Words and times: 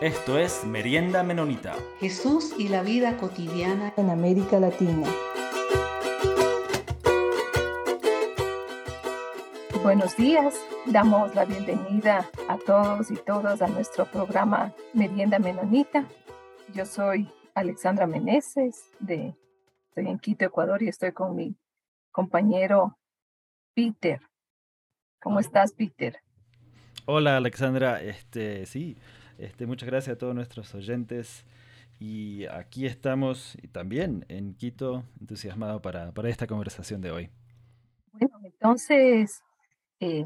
Esto 0.00 0.38
es 0.38 0.64
Merienda 0.64 1.22
Menonita. 1.22 1.74
Jesús 1.98 2.54
y 2.56 2.68
la 2.68 2.82
vida 2.82 3.18
cotidiana 3.18 3.92
en 3.98 4.08
América 4.08 4.58
Latina. 4.58 5.06
Buenos 9.82 10.16
días, 10.16 10.58
damos 10.86 11.34
la 11.34 11.44
bienvenida 11.44 12.26
a 12.48 12.56
todos 12.56 13.10
y 13.10 13.16
todas 13.16 13.60
a 13.60 13.66
nuestro 13.66 14.06
programa 14.06 14.72
Merienda 14.94 15.38
Menonita. 15.38 16.06
Yo 16.72 16.86
soy 16.86 17.28
Alexandra 17.54 18.06
Meneses, 18.06 18.82
de, 19.00 19.34
estoy 19.90 20.08
en 20.08 20.18
Quito, 20.18 20.46
Ecuador, 20.46 20.82
y 20.82 20.88
estoy 20.88 21.12
con 21.12 21.36
mi 21.36 21.54
compañero 22.10 22.96
Peter. 23.74 24.22
¿Cómo 25.20 25.40
estás, 25.40 25.74
Peter? 25.74 26.22
Hola, 27.04 27.36
Alexandra. 27.36 28.00
Este, 28.00 28.64
sí, 28.64 28.96
este, 29.40 29.66
muchas 29.66 29.88
gracias 29.88 30.14
a 30.14 30.18
todos 30.18 30.34
nuestros 30.34 30.74
oyentes. 30.74 31.44
Y 31.98 32.46
aquí 32.46 32.86
estamos 32.86 33.56
y 33.62 33.68
también 33.68 34.24
en 34.28 34.54
Quito, 34.54 35.04
entusiasmado 35.20 35.82
para, 35.82 36.12
para 36.12 36.28
esta 36.28 36.46
conversación 36.46 37.00
de 37.00 37.10
hoy. 37.10 37.30
Bueno, 38.12 38.38
entonces 38.42 39.42
eh, 40.00 40.24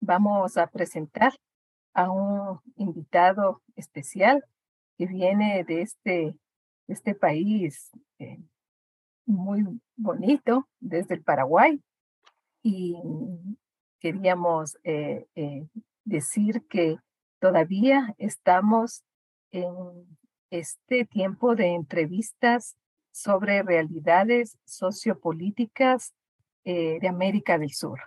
vamos 0.00 0.56
a 0.56 0.66
presentar 0.66 1.32
a 1.94 2.10
un 2.10 2.60
invitado 2.76 3.62
especial 3.76 4.44
que 4.98 5.06
viene 5.06 5.64
de 5.64 5.82
este, 5.82 6.34
este 6.88 7.14
país 7.14 7.90
eh, 8.18 8.38
muy 9.26 9.64
bonito, 9.96 10.68
desde 10.80 11.14
el 11.14 11.22
Paraguay. 11.22 11.80
Y 12.62 12.96
queríamos 14.00 14.76
eh, 14.82 15.26
decir 16.04 16.66
que 16.68 16.96
Todavía 17.44 18.14
estamos 18.16 19.04
en 19.52 19.68
este 20.48 21.04
tiempo 21.04 21.54
de 21.54 21.74
entrevistas 21.74 22.74
sobre 23.12 23.62
realidades 23.62 24.56
sociopolíticas 24.64 26.14
eh, 26.64 26.98
de 27.02 27.06
América 27.06 27.58
del 27.58 27.72
Sur. 27.72 28.00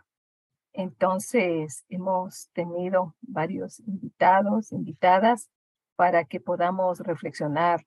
Entonces, 0.74 1.86
hemos 1.88 2.50
tenido 2.54 3.16
varios 3.22 3.80
invitados, 3.82 4.72
invitadas, 4.72 5.52
para 5.96 6.26
que 6.26 6.40
podamos 6.40 7.02
reflexionar 7.02 7.86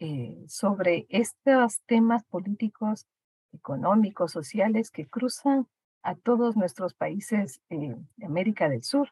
eh, 0.00 0.44
sobre 0.48 1.06
estos 1.08 1.80
temas 1.86 2.24
políticos, 2.24 3.06
económicos, 3.54 4.32
sociales 4.32 4.90
que 4.90 5.06
cruzan 5.06 5.66
a 6.02 6.14
todos 6.14 6.58
nuestros 6.58 6.92
países 6.92 7.62
eh, 7.70 7.96
de 8.16 8.26
América 8.26 8.68
del 8.68 8.82
Sur. 8.82 9.10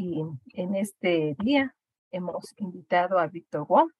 Y 0.00 0.22
en 0.54 0.76
este 0.76 1.34
día 1.40 1.74
hemos 2.12 2.54
invitado 2.56 3.18
a 3.18 3.26
Víctor 3.26 3.66
Wong 3.66 3.90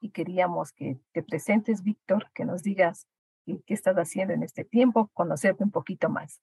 y 0.00 0.10
queríamos 0.10 0.72
que 0.72 0.98
te 1.12 1.22
presentes, 1.22 1.84
Víctor, 1.84 2.26
que 2.34 2.44
nos 2.44 2.64
digas 2.64 3.06
qué, 3.44 3.62
estás 3.68 3.94
haciendo 3.94 4.34
en 4.34 4.42
este 4.42 4.64
tiempo, 4.64 5.08
conocerte 5.14 5.62
un 5.62 5.70
poquito 5.70 6.08
más. 6.08 6.42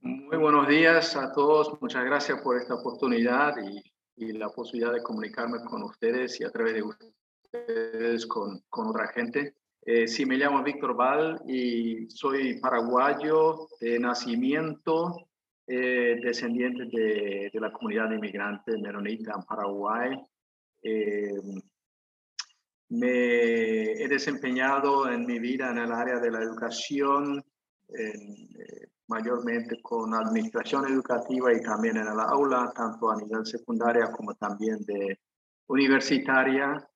Muy 0.00 0.36
buenos 0.36 0.68
días 0.68 1.16
a 1.16 1.32
todos. 1.32 1.80
Muchas 1.80 2.04
gracias 2.04 2.42
por 2.42 2.58
esta 2.58 2.74
oportunidad 2.74 3.54
y, 3.56 3.82
la 4.34 4.50
posibilidad 4.50 4.92
de 4.92 5.02
comunicarme 5.02 5.58
con 5.64 5.82
ustedes 5.82 6.38
y 6.38 6.44
a 6.44 6.50
través 6.50 6.74
de 6.74 6.82
ustedes 6.82 8.26
con, 8.26 8.62
con 8.68 8.88
otra 8.88 9.08
gente. 9.08 9.56
Eh, 9.86 10.06
sí, 10.06 10.26
me 10.26 10.36
llamo 10.36 10.62
Víctor 10.62 10.94
Val 10.94 11.42
y 11.46 12.10
soy 12.10 12.60
paraguayo 12.60 13.68
de 13.80 13.98
nacimiento, 13.98 15.31
eh, 15.74 16.20
descendiente 16.20 16.84
de, 16.84 17.50
de, 17.50 17.58
la 17.58 17.72
comunidad 17.72 18.10
de 18.10 18.16
inmigrantes 18.16 18.78
menonita 18.78 19.32
en 19.34 19.42
Paraguay. 19.44 20.20
Eh, 20.82 21.40
me 22.90 23.92
he 23.92 24.06
desempeñado 24.06 25.10
en 25.10 25.24
mi 25.24 25.38
vida 25.38 25.70
en 25.70 25.78
el 25.78 25.90
área 25.90 26.18
de 26.18 26.30
la 26.30 26.42
educación, 26.42 27.42
eh, 27.88 28.88
mayormente 29.08 29.80
con 29.80 30.12
administración 30.12 30.92
educativa 30.92 31.54
y 31.54 31.62
también 31.62 31.96
en 31.96 32.08
el 32.08 32.20
aula, 32.20 32.70
tanto 32.76 33.10
a 33.10 33.16
nivel 33.16 33.46
secundaria 33.46 34.12
como 34.12 34.34
también 34.34 34.84
de 34.84 35.20
universitaria. 35.68 36.86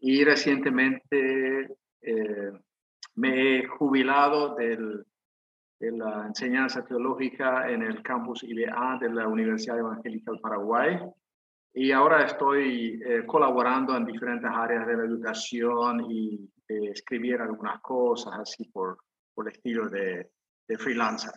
y 0.00 0.22
recientemente 0.22 1.78
me 3.14 3.30
he 3.58 3.66
jubilado 3.66 4.54
del 4.54 5.06
de 5.80 5.92
la 5.92 6.26
enseñanza 6.26 6.84
teológica 6.84 7.70
en 7.70 7.82
el 7.82 8.02
campus 8.02 8.42
IBA 8.42 8.98
de 9.00 9.10
la 9.10 9.28
Universidad 9.28 9.78
Evangélica 9.78 10.32
del 10.32 10.40
Paraguay. 10.40 10.98
Y 11.72 11.92
ahora 11.92 12.24
estoy 12.24 13.00
eh, 13.06 13.24
colaborando 13.26 13.96
en 13.96 14.04
diferentes 14.04 14.50
áreas 14.52 14.86
de 14.86 14.96
la 14.96 15.04
educación 15.04 16.10
y 16.10 16.50
escribir 16.68 17.40
algunas 17.40 17.80
cosas 17.80 18.34
así 18.40 18.64
por, 18.68 18.98
por 19.34 19.46
el 19.46 19.54
estilo 19.54 19.88
de, 19.88 20.30
de 20.66 20.78
freelancer. 20.78 21.32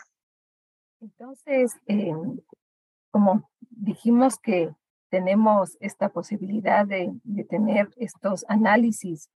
Entonces, 1.00 1.74
eh, 1.88 2.14
como 3.12 3.50
dijimos 3.70 4.38
que 4.40 4.74
tenemos 5.10 5.78
esta 5.80 6.10
posibilidad 6.10 6.86
de, 6.86 7.12
de 7.24 7.44
tener 7.44 7.90
estos 7.98 8.46
análisis 8.48 9.30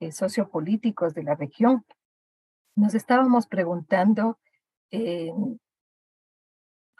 eh, 0.00 0.12
sociopolíticos 0.12 1.14
de 1.14 1.22
la 1.22 1.34
región, 1.34 1.84
nos 2.76 2.94
estábamos 2.94 3.46
preguntando 3.46 4.38
eh, 4.90 5.32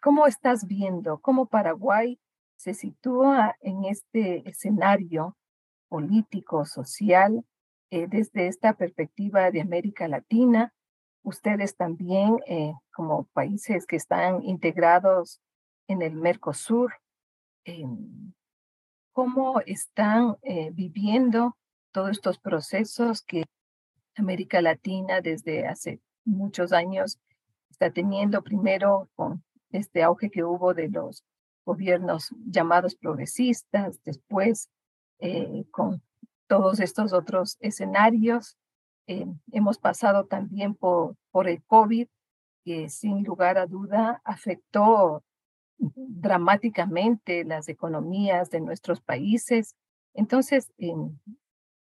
¿Cómo 0.01 0.27
estás 0.27 0.67
viendo 0.67 1.19
cómo 1.19 1.47
Paraguay 1.47 2.21
se 2.57 2.75
sitúa 2.75 3.57
en 3.61 3.85
este 3.85 4.49
escenario 4.49 5.37
político, 5.89 6.65
social, 6.67 7.45
eh, 7.91 8.07
desde 8.07 8.47
esta 8.47 8.75
perspectiva 8.75 9.51
de 9.51 9.61
América 9.61 10.07
Latina? 10.07 10.73
Ustedes 11.23 11.77
también, 11.77 12.39
eh, 12.47 12.73
como 12.93 13.25
países 13.33 13.87
que 13.87 13.97
están 13.97 14.43
integrados 14.45 15.41
en 15.89 16.03
el 16.03 16.15
Mercosur, 16.15 16.95
¿cómo 19.13 19.61
están 19.67 20.37
viviendo 20.73 21.55
todos 21.93 22.13
estos 22.13 22.39
procesos 22.39 23.21
que 23.21 23.45
América 24.17 24.63
Latina 24.63 25.21
desde 25.21 25.67
hace 25.67 26.01
muchos 26.25 26.73
años 26.73 27.19
está 27.79 27.93
teniendo 27.93 28.43
primero 28.43 29.09
con 29.15 29.45
este 29.71 30.03
auge 30.03 30.31
que 30.31 30.43
hubo 30.43 30.75
de 30.75 30.89
los 30.89 31.25
gobiernos 31.65 32.35
llamados 32.45 32.97
progresistas, 32.97 34.03
después 34.03 34.69
eh, 35.21 35.65
con 35.71 36.03
todos 36.49 36.81
estos 36.81 37.13
otros 37.13 37.57
escenarios. 37.61 38.57
Eh, 39.07 39.27
hemos 39.53 39.79
pasado 39.79 40.27
también 40.27 40.75
por, 40.75 41.15
por 41.31 41.47
el 41.47 41.63
COVID, 41.67 42.09
que 42.65 42.89
sin 42.89 43.23
lugar 43.23 43.59
a 43.59 43.67
duda 43.67 44.21
afectó 44.25 45.23
dramáticamente 45.79 47.45
las 47.45 47.69
economías 47.69 48.51
de 48.51 48.61
nuestros 48.61 49.01
países. 49.01 49.77
Entonces, 50.15 50.73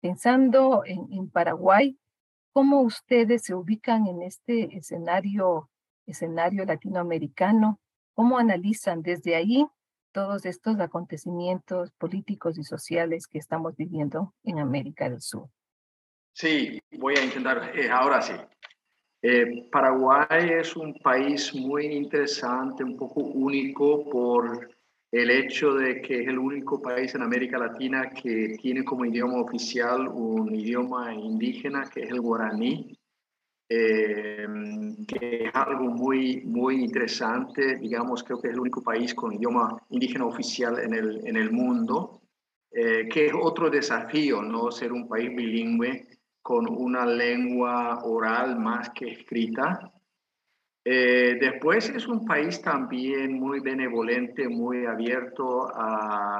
pensando 0.01 0.83
en, 0.85 1.11
en 1.11 1.31
Paraguay, 1.31 1.97
¿cómo 2.53 2.81
ustedes 2.81 3.41
se 3.41 3.55
ubican 3.55 4.05
en 4.05 4.21
este 4.21 4.77
escenario 4.77 5.67
escenario 6.09 6.65
latinoamericano, 6.65 7.79
cómo 8.13 8.37
analizan 8.37 9.01
desde 9.01 9.35
ahí 9.35 9.65
todos 10.11 10.45
estos 10.45 10.79
acontecimientos 10.79 11.91
políticos 11.91 12.57
y 12.57 12.63
sociales 12.63 13.27
que 13.27 13.37
estamos 13.37 13.75
viviendo 13.75 14.33
en 14.43 14.59
América 14.59 15.09
del 15.09 15.21
Sur. 15.21 15.49
Sí, 16.33 16.79
voy 16.97 17.15
a 17.15 17.23
intentar, 17.23 17.71
eh, 17.77 17.89
ahora 17.89 18.21
sí. 18.21 18.33
Eh, 19.21 19.67
Paraguay 19.71 20.49
es 20.59 20.75
un 20.75 20.93
país 20.93 21.53
muy 21.53 21.85
interesante, 21.87 22.83
un 22.83 22.95
poco 22.95 23.21
único 23.21 24.09
por 24.09 24.69
el 25.11 25.31
hecho 25.31 25.73
de 25.73 26.01
que 26.01 26.21
es 26.21 26.27
el 26.27 26.37
único 26.37 26.81
país 26.81 27.13
en 27.15 27.23
América 27.23 27.57
Latina 27.57 28.09
que 28.11 28.57
tiene 28.61 28.83
como 28.85 29.05
idioma 29.05 29.41
oficial 29.41 30.07
un 30.07 30.53
idioma 30.55 31.13
indígena 31.13 31.89
que 31.89 32.03
es 32.03 32.11
el 32.11 32.21
guaraní. 32.21 32.98
Eh, 33.71 34.47
que 35.07 35.45
es 35.45 35.51
algo 35.53 35.89
muy, 35.91 36.41
muy 36.41 36.83
interesante. 36.83 37.75
Digamos, 37.75 38.23
creo 38.23 38.41
que 38.41 38.47
es 38.47 38.53
el 38.55 38.59
único 38.59 38.81
país 38.81 39.13
con 39.13 39.31
idioma 39.31 39.77
indígena 39.89 40.25
oficial 40.25 40.79
en 40.79 40.95
el, 40.95 41.27
en 41.27 41.37
el 41.37 41.51
mundo, 41.51 42.21
eh, 42.71 43.07
que 43.07 43.27
es 43.27 43.33
otro 43.39 43.69
desafío, 43.69 44.41
¿no? 44.41 44.71
Ser 44.71 44.91
un 44.91 45.07
país 45.07 45.29
bilingüe 45.35 46.07
con 46.41 46.67
una 46.67 47.05
lengua 47.05 48.03
oral 48.05 48.57
más 48.57 48.89
que 48.89 49.11
escrita. 49.11 49.91
Eh, 50.83 51.37
después 51.39 51.89
es 51.89 52.07
un 52.07 52.25
país 52.25 52.59
también 52.63 53.33
muy 53.33 53.59
benevolente, 53.59 54.49
muy 54.49 54.87
abierto 54.87 55.67
a, 55.75 56.39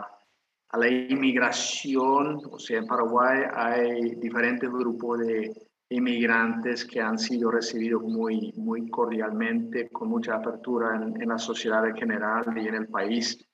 a 0.70 0.78
la 0.80 0.88
inmigración. 0.88 2.42
O 2.50 2.58
sea, 2.58 2.80
en 2.80 2.88
Paraguay 2.88 3.44
hay 3.54 4.16
diferentes 4.16 4.68
grupos 4.68 5.20
de 5.20 5.69
inmigrantes 5.89 6.86
que 6.86 7.01
han 7.01 7.18
sido 7.18 7.50
recibidos 7.50 8.03
muy, 8.03 8.53
muy 8.56 8.89
cordialmente, 8.89 9.89
con 9.89 10.09
mucha 10.09 10.36
apertura 10.36 10.95
en, 10.95 11.27
la 11.27 11.38
sociedad 11.38 11.88
en 11.88 11.95
general 11.95 12.45
y 12.57 12.68
en 12.68 12.75
el 12.75 12.88
país. 12.88 13.45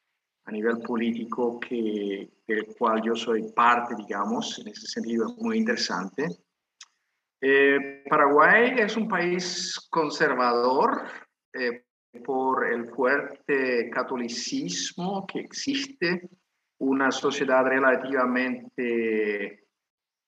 a 0.47 0.51
nivel 0.51 0.79
político 0.79 1.59
que, 1.59 2.29
del 2.47 2.67
cual 2.77 3.01
yo 3.01 3.15
soy 3.15 3.51
parte, 3.51 3.95
digamos, 3.95 4.59
en 4.59 4.67
ese 4.67 4.85
sentido 4.85 5.27
es 5.27 5.41
muy 5.41 5.57
interesante. 5.57 6.27
Eh, 7.41 8.03
Paraguay 8.07 8.75
es 8.77 8.95
un 8.95 9.07
país 9.07 9.87
conservador 9.89 11.07
eh, 11.51 11.85
por 12.23 12.71
el 12.71 12.85
fuerte 12.85 13.89
catolicismo 13.89 15.25
que 15.25 15.39
existe, 15.39 16.29
una 16.77 17.11
sociedad 17.11 17.65
relativamente 17.65 19.65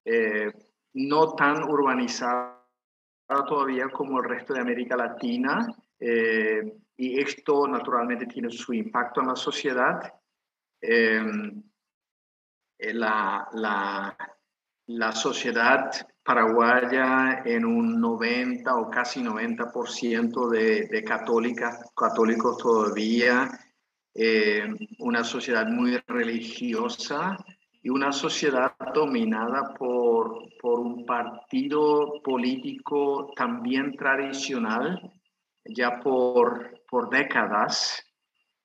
eh, 0.06 0.52
no 0.98 1.34
tan 1.34 1.64
urbanizada 1.64 2.58
todavía 3.48 3.90
como 3.90 4.20
el 4.20 4.30
resto 4.30 4.54
de 4.54 4.62
América 4.62 4.96
Latina. 4.96 5.68
y 6.00 7.20
esto 7.20 7.68
naturalmente 7.68 8.26
tiene 8.26 8.50
su 8.50 8.74
impacto 8.74 9.22
en 9.22 9.28
la 9.28 9.36
sociedad. 9.36 10.14
la, 12.80 13.48
la, 13.54 14.18
la 14.88 15.12
sociedad 15.12 15.92
paraguaya 16.24 17.42
en 17.46 17.66
un 17.66 18.00
90 18.02 18.76
o 18.76 18.90
casi 18.90 19.22
90% 19.22 20.50
de, 20.50 20.88
de 20.88 21.04
católicos 21.04 22.58
todavía, 22.58 23.50
eh, 24.14 24.68
una 25.00 25.24
sociedad 25.24 25.68
muy 25.68 25.98
religiosa 26.08 27.38
y 27.82 27.90
una 27.90 28.12
sociedad 28.12 28.74
dominada 28.94 29.74
por, 29.74 30.50
por 30.60 30.80
un 30.80 31.06
partido 31.06 32.22
político 32.24 33.32
también 33.36 33.96
tradicional, 33.96 35.12
ya 35.66 36.00
por, 36.00 36.82
por 36.90 37.10
décadas, 37.10 38.04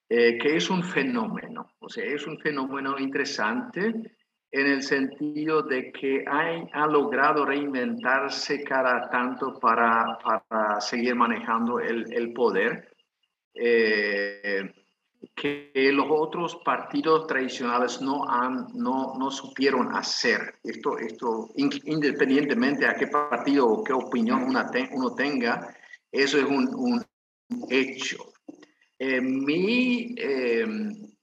eh, 0.09 0.39
que 0.39 0.57
es 0.57 0.71
un 0.71 0.83
fenómeno, 0.83 1.73
o 1.79 1.89
sea, 1.89 2.05
es 2.05 2.27
un 2.27 2.39
fenómeno 2.39 2.99
interesante 2.99 4.13
en 4.51 4.67
el 4.67 4.83
sentido 4.83 5.63
de 5.63 5.91
que 5.91 6.25
ha 6.27 6.87
logrado 6.87 7.47
reinventarse 7.47 8.63
cada 8.63 9.09
tanto 9.09 9.59
para, 9.59 10.19
para 10.23 10.81
seguir 10.81 11.15
manejando 11.15 11.81
el, 11.81 12.13
el 12.13 12.35
poder, 12.35 12.95
eh, 13.55 14.71
que 15.35 15.73
los 15.93 16.07
otros 16.11 16.57
partidos 16.65 17.27
tradicionales 17.27 18.01
no, 18.01 18.29
han, 18.29 18.67
no, 18.75 19.15
no 19.19 19.31
supieron 19.31 19.95
hacer. 19.95 20.55
Esto, 20.63 20.99
esto, 20.99 21.51
independientemente 21.57 22.87
a 22.87 22.95
qué 22.95 23.07
partido 23.07 23.69
o 23.69 23.85
qué 23.85 23.93
opinión 23.93 24.43
una 24.43 24.71
uno 24.93 25.15
tenga, 25.15 25.75
eso 26.11 26.39
es 26.39 26.45
un, 26.45 26.69
un 26.75 27.05
hecho. 27.71 28.33
Eh, 28.99 29.21
mi, 29.21 30.15
eh, 30.17 30.67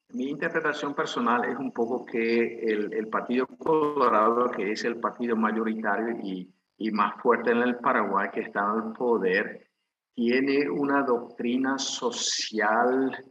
mi 0.09 0.29
interpretación 0.29 0.93
personal 0.93 1.45
es 1.45 1.57
un 1.57 1.71
poco 1.71 2.05
que 2.05 2.59
el, 2.59 2.93
el, 2.93 3.07
Partido 3.07 3.45
Colorado, 3.45 4.49
que 4.51 4.71
es 4.71 4.83
el 4.83 4.99
partido 4.99 5.35
mayoritario 5.35 6.17
y, 6.23 6.51
y, 6.77 6.91
más 6.91 7.21
fuerte 7.21 7.51
en 7.51 7.59
el 7.59 7.77
Paraguay, 7.77 8.29
que 8.33 8.41
está 8.41 8.61
en 8.61 8.87
el 8.87 8.93
poder, 8.93 9.69
tiene 10.15 10.69
una 10.69 11.03
doctrina 11.03 11.77
social, 11.77 13.23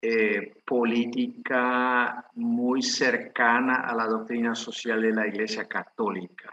eh, 0.00 0.62
política 0.64 2.26
muy 2.34 2.82
cercana 2.82 3.82
a 3.82 3.94
la 3.94 4.06
doctrina 4.06 4.54
social 4.54 5.02
de 5.02 5.12
la 5.12 5.26
Iglesia 5.26 5.66
Católica. 5.66 6.50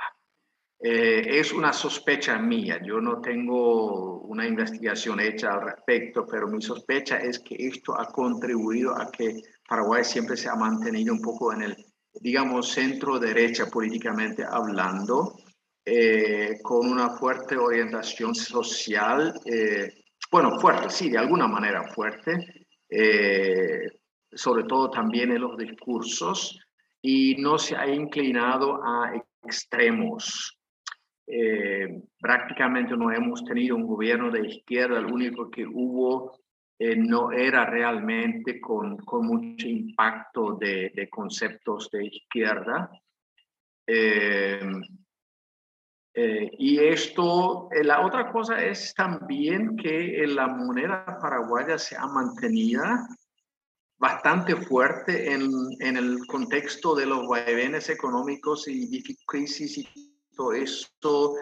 Eh, 0.80 1.40
es 1.40 1.54
una 1.54 1.72
sospecha 1.72 2.38
mía, 2.38 2.80
yo 2.84 3.00
no 3.00 3.22
tengo 3.22 4.20
una 4.22 4.46
investigación 4.46 5.20
hecha 5.20 5.54
al 5.54 5.62
respecto, 5.62 6.28
pero 6.28 6.48
mi 6.48 6.62
sospecha 6.62 7.18
es 7.18 7.40
que 7.40 7.56
esto 7.56 8.00
ha 8.00 8.06
contribuido 8.08 8.96
a 8.96 9.10
que 9.10 9.42
Paraguay 9.68 10.04
siempre 10.04 10.36
se 10.38 10.50
ha 10.50 10.56
mantenido 10.56 11.14
un 11.14 11.22
poco 11.22 11.54
en 11.54 11.64
el, 11.64 11.86
digamos, 12.14 12.70
centro 12.70 13.18
derecha 13.18 13.68
políticamente 13.68 14.44
hablando, 14.44 15.38
eh, 15.86 16.60
con 16.62 16.88
una 16.88 17.12
fuerte 17.12 17.58
orientación 17.58 18.36
social, 18.36 19.34
eh, 19.46 20.04
bueno, 20.30 20.60
fuerte, 20.60 20.90
sí, 20.90 21.10
de 21.10 21.20
alguna 21.20 21.48
manera 21.48 21.84
fuerte, 21.94 22.65
eh, 22.98 23.88
sobre 24.32 24.64
todo 24.64 24.90
también 24.90 25.32
en 25.32 25.42
los 25.42 25.58
discursos, 25.58 26.60
y 27.02 27.36
no 27.36 27.58
se 27.58 27.76
ha 27.76 27.88
inclinado 27.88 28.82
a 28.84 29.14
extremos. 29.44 30.58
prácticamente 32.20 32.96
no 32.96 33.12
hemos 33.12 33.44
tenido 33.44 33.76
un 33.76 33.88
gobierno 33.88 34.32
de 34.32 34.48
izquierda, 34.48 35.00
el 35.00 35.06
único 35.06 35.50
que 35.50 35.66
hubo 35.66 36.40
eh, 36.78 36.96
no 36.98 37.32
era 37.32 37.66
realmente 37.66 38.60
con, 38.60 38.98
con 38.98 39.28
mucho 39.28 39.68
impacto 39.68 40.58
de, 40.60 41.08
conceptos 41.10 41.90
de 41.90 42.06
izquierda. 42.06 42.92
Eh, 43.88 44.60
eh, 46.16 46.50
y 46.58 46.80
esto, 46.80 47.70
la 47.84 48.06
otra 48.06 48.32
cosa 48.32 48.64
es 48.64 48.94
también 48.94 49.76
que 49.76 50.24
la 50.28 50.48
moneda 50.48 51.18
paraguaya 51.22 51.78
se 51.78 51.98
ha 51.98 52.08
mantenido 52.08 52.84
bastante 53.98 54.56
fuerte 54.56 55.32
en, 55.32 55.50
en 55.80 55.98
el 55.98 56.26
contexto 56.28 56.96
de 56.96 57.06
los 57.06 57.28
vaivenes 57.28 57.90
económicos 57.90 58.68
y 58.68 59.04
crisis 59.26 59.78
y 59.78 59.88
todo 60.36 60.54
esto, 60.54 61.36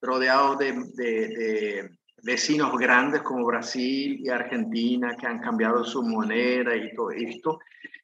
rodeado 0.00 0.56
de, 0.56 0.72
de 0.94 1.98
vecinos 2.22 2.76
grandes 2.78 3.22
como 3.22 3.44
Brasil 3.46 4.18
y 4.20 4.28
Argentina 4.28 5.16
que 5.16 5.26
han 5.26 5.40
cambiado 5.40 5.84
su 5.84 6.02
moneda 6.02 6.74
y 6.76 6.94
todo 6.94 7.10
esto. 7.10 7.58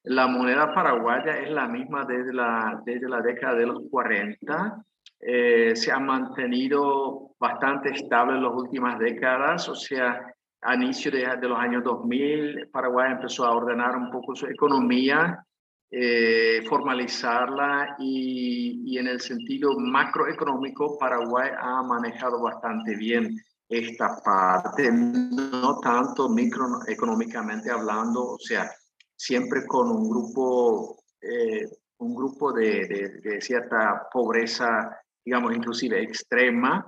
La 0.05 0.27
moneda 0.27 0.75
paraguaya 0.75 1.39
es 1.39 1.51
la 1.51 1.67
misma 1.67 2.05
desde 2.05 2.33
la, 2.33 2.81
desde 2.85 3.09
la 3.09 3.21
década 3.21 3.55
de 3.55 3.67
los 3.67 3.83
40. 3.91 4.85
Eh, 5.27 5.75
se 5.75 5.91
ha 5.91 5.99
mantenido 5.99 7.31
bastante 7.39 7.91
estable 7.91 8.37
en 8.37 8.43
las 8.43 8.53
últimas 8.53 8.99
décadas, 8.99 9.67
o 9.71 9.75
sea, 9.75 10.21
a 10.61 10.75
inicio 10.75 11.11
de, 11.11 11.49
los 11.49 11.59
años 11.59 11.83
2000, 11.83 12.69
Paraguay 12.71 13.13
empezó 13.13 13.47
a 13.47 13.57
ordenar 13.57 13.97
un 13.97 14.11
poco 14.11 14.35
su 14.35 14.47
economía, 14.47 15.43
eh, 15.91 16.63
formalizarla 16.69 17.97
y, 17.99 18.99
en 18.99 19.07
el 19.07 19.21
sentido 19.21 19.79
macroeconómico, 19.79 20.99
Paraguay 20.99 21.51
ha 21.59 21.83
manejado 21.83 22.43
bastante 22.43 22.95
bien 22.95 23.35
esta 23.67 24.21
parte, 24.23 24.91
no 24.93 25.81
tanto 25.81 26.29
microeconómicamente 26.29 27.71
hablando, 27.71 28.33
o 28.33 28.39
sea, 28.39 28.71
siempre 29.17 29.67
con 29.67 29.91
un 29.91 30.11
grupo, 30.11 31.03
eh, 31.23 31.67
un 31.99 32.15
grupo 32.15 32.53
de, 32.53 33.39
cierta 33.41 34.07
pobreza, 34.13 34.99
digamos, 35.25 35.55
inclusive 35.55 36.03
extrema, 36.03 36.85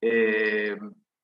eh, 0.00 0.76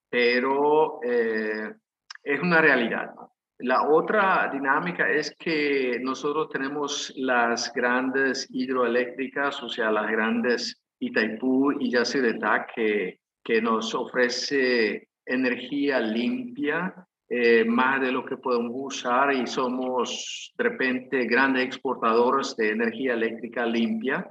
pero 0.08 1.00
eh, 1.02 1.74
es 2.22 2.40
una 2.40 2.60
realidad. 2.60 3.10
La 3.58 3.88
otra 3.88 4.50
dinámica 4.52 5.08
es 5.08 5.34
que 5.38 5.98
nosotros 6.00 6.48
tenemos 6.50 7.12
las 7.16 7.72
grandes 7.72 8.48
hidroeléctricas, 8.50 9.62
o 9.62 9.68
sea, 9.68 9.90
las 9.90 10.10
grandes 10.10 10.80
Itaipú 10.98 11.72
y 11.72 11.90
Yacyretá, 11.90 12.66
que 12.74 13.20
que 13.44 13.60
nos 13.60 13.94
ofrece 13.94 15.08
energía 15.26 16.00
limpia, 16.00 17.06
eh, 17.28 17.64
más 17.64 18.00
de 18.00 18.10
lo 18.10 18.24
que 18.24 18.38
podemos 18.38 18.72
usar 18.74 19.32
y 19.34 19.46
somos 19.46 20.52
de 20.56 20.64
repente 20.64 21.26
grandes 21.26 21.66
exportadores 21.66 22.56
de 22.56 22.70
energía 22.70 23.12
eléctrica 23.12 23.66
limpia, 23.66 24.26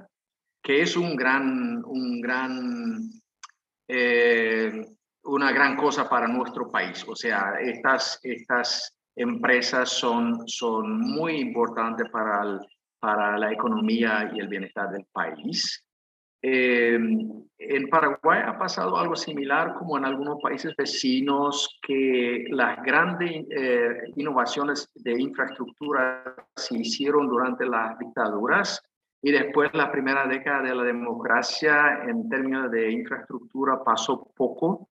que 0.64 0.80
es 0.80 0.96
un 0.96 1.14
gran, 1.14 1.84
un 1.84 2.22
gran, 2.22 3.10
eh, 3.86 4.86
una 5.24 5.52
gran 5.52 5.76
cosa 5.76 6.08
para 6.08 6.26
nuestro 6.26 6.70
país. 6.70 7.04
O 7.06 7.14
sea, 7.14 7.52
estas, 7.60 8.18
estas 8.22 8.96
empresas 9.14 9.90
son, 9.90 10.48
son 10.48 11.00
muy 11.00 11.36
importantes 11.36 12.08
para, 12.10 12.58
para 12.98 13.38
la 13.38 13.52
economía 13.52 14.32
y 14.34 14.40
el 14.40 14.48
bienestar 14.48 14.90
del 14.90 15.04
país. 15.12 15.84
Eh, 16.40 16.98
en 17.58 17.88
Paraguay 17.88 18.40
ha 18.46 18.58
pasado 18.58 18.96
algo 18.96 19.16
similar 19.16 19.74
como 19.74 19.98
en 19.98 20.06
algunos 20.06 20.38
países 20.42 20.74
vecinos, 20.76 21.78
que 21.82 22.46
las 22.50 22.82
grandes 22.82 23.46
eh, 23.50 24.12
innovaciones 24.16 24.90
de 24.94 25.20
infraestructura 25.20 26.34
se 26.56 26.78
hicieron 26.78 27.28
durante 27.28 27.66
las 27.66 27.98
dictaduras 27.98 28.82
y 29.24 29.32
después 29.32 29.70
la 29.72 29.90
primera 29.90 30.26
década 30.26 30.60
de 30.60 30.74
la 30.74 30.82
democracia 30.82 32.02
en 32.06 32.28
términos 32.28 32.70
de 32.70 32.92
infraestructura 32.92 33.82
pasó 33.82 34.30
poco 34.36 34.90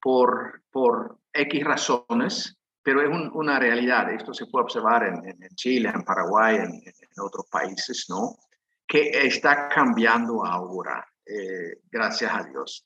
por, 0.00 0.62
por 0.70 1.18
X 1.32 1.64
razones, 1.64 2.56
pero 2.80 3.02
es 3.02 3.08
una 3.34 3.58
realidad. 3.58 4.12
Esto 4.12 4.32
se 4.32 4.46
puede 4.46 4.64
observar 4.64 5.02
en, 5.02 5.26
en 5.26 5.48
Chile, 5.56 5.90
en 5.92 6.04
Paraguay, 6.04 6.58
en, 6.58 6.74
en 6.74 7.20
otros 7.20 7.46
países, 7.50 8.06
¿no? 8.08 8.36
que 8.86 9.26
está 9.26 9.68
cambiando 9.68 10.44
ahora, 10.44 11.04
eh, 11.26 11.80
gracias 11.90 12.30
a 12.32 12.44
Dios. 12.44 12.84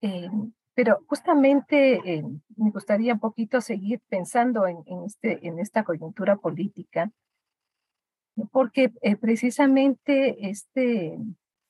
Eh, 0.00 0.30
pero 0.72 1.00
justamente 1.06 1.96
eh, 1.96 2.22
me 2.56 2.70
gustaría 2.70 3.12
un 3.12 3.20
poquito 3.20 3.60
seguir 3.60 4.00
pensando 4.08 4.66
en, 4.66 4.82
este, 5.04 5.46
en 5.46 5.58
esta 5.58 5.84
coyuntura 5.84 6.36
política, 6.36 7.10
porque 8.50 8.92
eh, 9.02 9.16
precisamente 9.16 10.48
este 10.48 11.18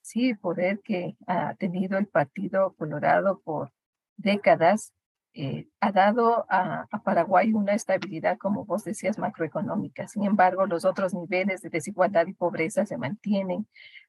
sí 0.01 0.35
poder 0.35 0.81
que 0.81 1.17
ha 1.27 1.55
tenido 1.55 1.99
el 1.99 2.07
Partido 2.07 2.75
Colorado 2.75 3.41
por 3.41 3.73
décadas 4.17 4.93
eh, 5.35 5.67
ha 5.81 5.93
dado 5.93 6.45
a, 6.51 6.87
Paraguay 7.05 7.55
una 7.55 7.75
estabilidad, 7.75 8.37
como 8.37 8.67
vos 8.67 8.85
decías, 8.85 9.19
macroeconómica. 9.19 10.07
Sin 10.07 10.25
embargo, 10.25 10.67
los 10.67 10.85
otros 10.85 11.15
niveles 11.15 11.63
de 11.63 11.71
desigualdad 11.71 12.27
y 12.27 12.35
pobreza 12.35 12.85
se 12.85 12.99
mantienen. 12.99 13.67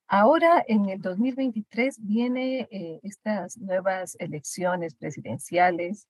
Ahora, 0.07 0.63
en 0.67 0.89
el 0.89 1.01
2023, 1.01 1.97
vienen 2.03 2.67
eh, 2.69 2.99
estas 3.03 3.57
nuevas 3.57 4.17
elecciones 4.19 4.95
presidenciales. 4.95 6.07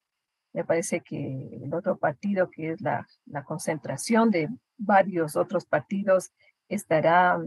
Me 0.54 0.64
parece 0.64 1.02
que 1.02 1.60
el 1.64 1.74
otro 1.74 1.98
partido, 1.98 2.50
que 2.50 2.72
es 2.72 2.82
la, 2.82 3.08
la 3.26 3.44
concentración 3.44 4.30
de 4.30 4.50
varios 4.78 5.36
otros 5.36 5.66
partidos, 5.66 6.32
estará, 6.70 7.40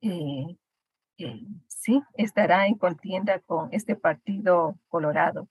eh, 0.00 0.56
sí, 1.66 2.02
estará 2.14 2.66
en 2.66 2.76
contienda 2.76 3.40
con 3.40 3.68
este 3.72 3.96
partido 3.96 4.78
colorado. 4.88 5.48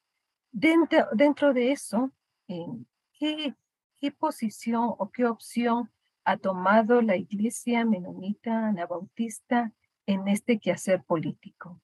Dentro, 0.51 1.07
dentro 1.13 1.53
de 1.53 1.73
eso, 1.73 2.11
¿qué, 2.47 3.53
¿qué 3.99 4.11
posición 4.11 4.93
o 4.97 5.11
qué 5.11 5.25
opción 5.25 5.91
ha 6.23 6.37
tomado 6.37 7.01
la 7.01 7.15
iglesia 7.15 7.85
menonita 7.85 8.67
anabautista 8.67 9.73
en 10.05 10.27
este 10.27 10.59
quehacer 10.59 11.03
político? 11.03 11.81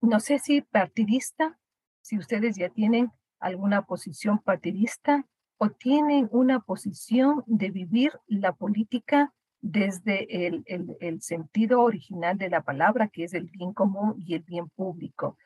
no 0.00 0.20
sé 0.20 0.38
si 0.38 0.60
partidista, 0.60 1.58
si 2.04 2.18
ustedes 2.18 2.56
ya 2.56 2.68
tienen 2.68 3.10
alguna 3.40 3.82
posición 3.82 4.38
partidista 4.38 5.26
o 5.58 5.70
tienen 5.70 6.28
una 6.30 6.60
posición 6.60 7.42
de 7.46 7.70
vivir 7.70 8.12
la 8.26 8.52
política 8.52 9.32
desde 9.60 10.46
el, 10.46 10.64
el, 11.00 11.22
sentido 11.22 11.80
original 11.80 12.36
de 12.36 12.50
la 12.50 12.62
palabra, 12.62 13.08
que 13.08 13.24
es 13.24 13.32
el 13.32 13.44
bien 13.44 13.72
común 13.72 14.14
y 14.18 14.34
el 14.34 14.42
bien 14.42 14.68
público 14.68 15.38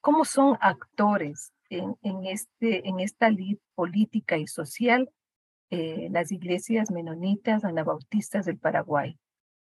cómo 0.00 0.24
son 0.24 0.56
actores 0.60 1.52
en, 1.68 1.96
este, 2.24 2.88
en 2.88 3.00
esta 3.00 3.30
lid 3.30 3.58
política 3.74 4.36
y 4.36 4.46
social 4.46 5.10
eh, 5.70 6.08
las 6.10 6.32
iglesias 6.32 6.90
menonitas 6.90 7.64
anabautistas 7.64 8.46
del 8.46 8.58
Paraguay. 8.58 9.16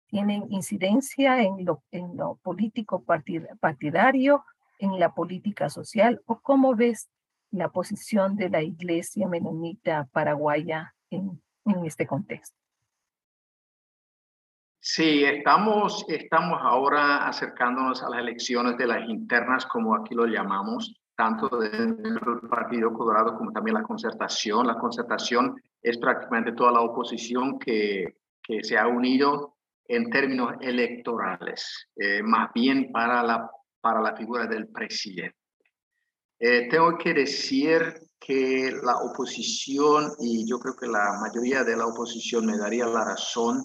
¿Tienen 0.07 0.51
incidencia 0.51 1.41
en 1.41 1.65
lo 1.65 2.35
político 2.43 3.03
partidario, 3.59 4.43
en 4.79 4.99
la 4.99 5.13
política 5.13 5.69
social? 5.69 6.21
¿O 6.25 6.39
cómo 6.39 6.75
ves 6.75 7.09
la 7.51 7.69
posición 7.69 8.35
de 8.35 8.49
la 8.49 8.61
iglesia 8.61 9.27
menonita 9.27 10.07
paraguaya 10.11 10.95
en, 11.09 11.41
en 11.65 11.85
este 11.85 12.07
contexto? 12.07 12.57
Sí, 14.79 15.23
estamos, 15.23 16.05
estamos 16.09 16.59
ahora 16.61 17.25
acercándonos 17.27 18.03
a 18.03 18.09
las 18.09 18.19
elecciones 18.19 18.77
de 18.77 18.87
las 18.87 19.07
internas, 19.07 19.65
como 19.65 19.95
aquí 19.95 20.13
lo 20.13 20.25
llamamos, 20.25 20.93
tanto 21.15 21.47
dentro 21.57 22.35
del 22.35 22.49
Partido 22.49 22.91
Colorado 22.91 23.37
como 23.37 23.53
también 23.53 23.75
la 23.75 23.83
concertación. 23.83 24.67
La 24.67 24.77
concertación 24.77 25.55
es 25.81 25.97
prácticamente 25.97 26.51
toda 26.51 26.73
la 26.73 26.81
oposición 26.81 27.59
que, 27.59 28.17
que 28.41 28.61
se 28.63 28.77
ha 28.77 28.87
unido 28.87 29.55
en 29.87 30.09
términos 30.09 30.55
electorales, 30.59 31.89
eh, 31.95 32.21
más 32.21 32.51
bien 32.53 32.91
para 32.91 33.23
la, 33.23 33.49
para 33.83 34.01
la 34.01 34.15
figura 34.15 34.47
del 34.47 34.69
presidente. 34.69 35.35
Eh, 36.39 36.69
tengo 36.69 36.97
que 36.97 37.13
decir 37.13 37.81
que 38.17 38.71
la 38.81 38.95
oposición, 38.99 40.13
y 40.19 40.47
yo 40.47 40.57
creo 40.57 40.73
que 40.73 40.87
la 40.87 41.19
mayoría 41.19 41.65
de 41.65 41.75
la 41.75 41.87
oposición 41.87 42.45
me 42.45 42.57
daría 42.57 42.85
la 42.85 43.03
razón, 43.03 43.61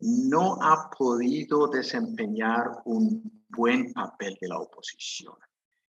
no 0.00 0.58
ha 0.60 0.90
podido 0.90 1.68
desempeñar 1.68 2.68
un 2.84 3.44
buen 3.48 3.94
papel 3.94 4.36
de 4.38 4.48
la 4.48 4.58
oposición. 4.58 5.34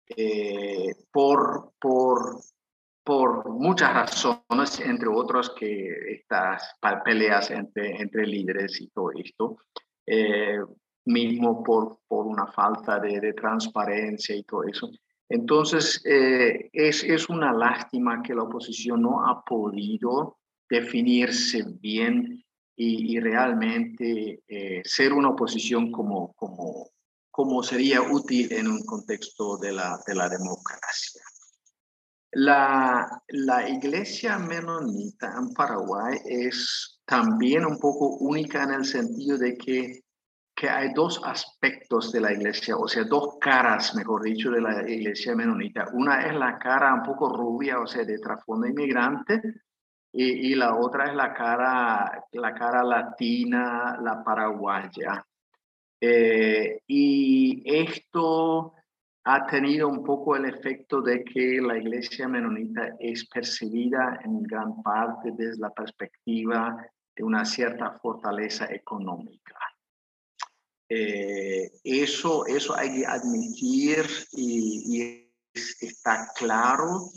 Eh, 0.08 0.96
por, 1.12 1.74
por, 1.80 2.40
por 3.04 3.50
muchas 3.50 3.94
razones, 3.94 4.80
entre 4.80 5.10
otras 5.10 5.50
que 5.50 6.16
estas 6.16 6.64
peleas 7.04 7.52
entre, 7.52 8.02
entre 8.02 8.26
líderes 8.26 8.80
y 8.80 8.88
todo 8.88 9.12
esto, 9.12 9.58
eh, 10.06 10.60
mismo 11.06 11.64
por, 11.64 12.00
por 12.08 12.26
una 12.26 12.48
falta 12.48 13.00
de, 13.00 13.20
de, 13.20 13.34
transparencia 13.34 14.36
y 14.36 14.44
todo 14.44 14.64
eso. 14.64 14.90
Entonces, 15.30 16.02
eh, 16.06 16.70
es, 16.72 17.04
es 17.04 17.30
una 17.30 17.52
lástima 17.52 18.22
que 18.22 18.36
la 18.36 18.44
oposición 18.44 19.02
no 19.02 19.26
ha 19.26 19.44
podido 19.44 20.38
definirse 20.70 21.64
bien 21.80 22.44
y, 22.76 23.20
realmente 23.20 24.44
eh, 24.48 24.82
ser 24.84 25.14
una 25.14 25.30
oposición 25.30 25.92
como, 25.92 26.34
como, 26.34 26.90
como 27.30 27.64
sería 27.64 28.02
útil 28.02 28.52
en 28.52 28.68
un 28.68 28.84
contexto 28.84 29.58
de 29.58 29.72
la, 29.72 30.00
de 30.06 30.16
la 30.16 30.28
democracia. 30.28 31.22
La, 32.32 33.22
la 33.28 33.70
iglesia 33.70 34.40
menonita 34.40 35.36
en 35.38 35.54
Paraguay 35.54 36.18
es 36.26 37.00
también 37.06 37.66
un 37.66 37.80
poco 37.80 38.18
única 38.18 38.64
en 38.64 38.72
el 38.72 38.86
sentido 38.86 39.38
de 39.38 39.56
que, 39.56 40.03
que 40.56 40.70
hay 40.70 40.94
dos 40.94 41.22
aspectos 41.26 42.12
de 42.12 42.22
la 42.22 42.32
iglesia, 42.32 42.78
o 42.78 42.88
sea, 42.88 43.04
dos 43.04 43.38
caras, 43.40 43.96
mejor 43.96 44.24
dicho, 44.24 44.52
de 44.52 44.62
la 44.62 44.88
iglesia 44.90 45.36
menonita. 45.36 45.88
Una 45.94 46.28
es 46.28 46.36
la 46.36 46.60
cara 46.60 46.94
un 46.94 47.04
poco 47.04 47.36
rubia, 47.36 47.80
o 47.80 47.88
sea, 47.88 48.04
de 48.04 48.20
trasfondo 48.20 48.68
inmigrante, 48.68 49.42
y, 50.16 50.54
la 50.54 50.76
otra 50.76 51.06
es 51.06 51.16
la 51.16 51.34
cara, 51.34 52.24
la 52.34 52.54
cara 52.54 52.84
latina, 52.84 53.98
la 54.00 54.24
paraguaya. 54.24 55.26
Eh, 56.00 56.82
y 56.86 57.64
esto 57.66 58.76
ha 59.24 59.46
tenido 59.48 59.88
un 59.88 60.04
poco 60.04 60.36
el 60.36 60.46
efecto 60.46 61.02
de 61.02 61.24
que 61.24 61.60
la 61.62 61.78
iglesia 61.78 62.28
menonita 62.28 62.96
es 63.00 63.28
percibida 63.28 64.20
en 64.24 64.44
gran 64.44 64.84
parte 64.84 65.32
desde 65.32 65.62
la 65.62 65.72
perspectiva 65.72 66.78
de 67.16 67.24
una 67.24 67.44
cierta 67.44 67.92
fortaleza 67.94 68.66
económica. 68.66 69.56
Eh, 70.96 71.72
eso, 71.84 72.46
eso 72.46 72.78
hay 72.78 73.00
que 73.00 73.06
admitir 73.06 74.06
y, 74.34 75.28
está 75.54 76.30
claro. 76.36 77.10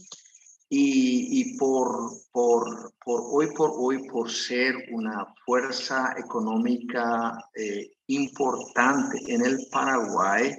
Y, 0.68 1.56
por, 1.59 2.11
por, 2.33 2.92
por, 3.04 3.23
hoy 3.33 3.54
por 3.54 3.73
hoy, 3.76 4.09
por 4.09 4.30
ser 4.30 4.75
una 4.90 5.26
fuerza 5.45 6.14
económica 6.16 7.38
eh, 7.54 7.92
importante 8.09 9.18
en 9.28 9.47
el 9.47 9.68
Paraguay, 9.71 10.56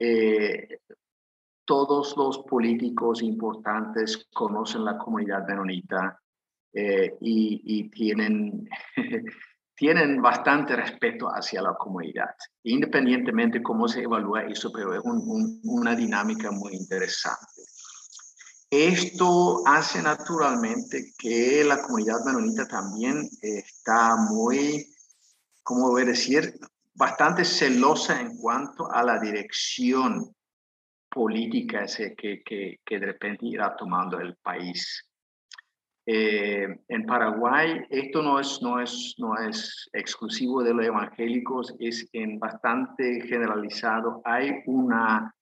eh, 0.00 0.80
todos 1.64 2.16
los 2.16 2.38
políticos 2.38 3.22
importantes 3.22 4.26
conocen 4.34 4.84
la 4.84 4.98
comunidad 4.98 5.46
menonita 5.46 6.20
eh, 6.72 7.16
y, 7.20 7.88
tienen, 7.90 8.68
tienen 9.76 10.22
bastante 10.22 10.76
respeto 10.76 11.28
hacia 11.28 11.62
la 11.62 11.74
comunidad, 11.74 12.34
independientemente 12.62 13.62
cómo 13.62 13.88
se 13.88 14.02
evalúa 14.02 14.44
eso, 14.44 14.70
pero 14.72 14.94
es 14.94 15.00
una 15.04 15.94
dinámica 15.96 16.50
muy 16.50 16.74
interesante. 16.74 17.62
Esto 18.70 19.62
hace 19.66 20.02
naturalmente 20.02 21.12
que 21.18 21.64
la 21.64 21.80
comunidad 21.82 22.24
menonita 22.24 22.66
también 22.66 23.28
está 23.40 24.16
muy, 24.16 24.92
¿cómo 25.62 25.90
voy 25.90 26.02
a 26.02 26.06
decir? 26.06 26.54
Bastante 26.94 27.44
celosa 27.44 28.20
en 28.20 28.36
cuanto 28.36 28.90
a 28.90 29.02
la 29.02 29.20
dirección 29.20 30.34
política 31.08 31.86
que, 32.16 32.42
que, 32.44 32.80
que 32.84 32.98
de 32.98 33.06
repente 33.06 33.46
irá 33.46 33.76
tomando 33.76 34.18
el 34.18 34.36
país. 34.36 35.08
Eh, 36.06 36.66
en 36.88 37.06
Paraguay 37.06 37.82
esto 37.88 38.22
no 38.22 38.38
es, 38.38 38.60
no, 38.60 38.78
es, 38.78 39.14
no 39.18 39.38
es 39.38 39.88
exclusivo 39.92 40.62
de 40.62 40.74
los 40.74 40.84
evangélicos, 40.84 41.74
es 41.78 42.08
en 42.12 42.38
bastante 42.38 43.22
generalizado. 43.22 44.20
Hay 44.24 44.62
una 44.66 45.34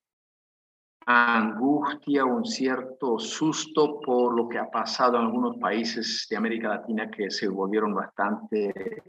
angustia, 1.04 2.24
un 2.24 2.44
cierto 2.44 3.18
susto 3.18 4.00
por 4.00 4.36
lo 4.36 4.48
que 4.48 4.58
ha 4.58 4.70
pasado 4.70 5.16
en 5.16 5.26
algunos 5.26 5.56
países 5.56 6.26
de 6.30 6.36
América 6.36 6.68
Latina 6.68 7.10
que 7.10 7.28
se 7.30 7.48
volvieron 7.48 7.92
bastante 7.92 9.02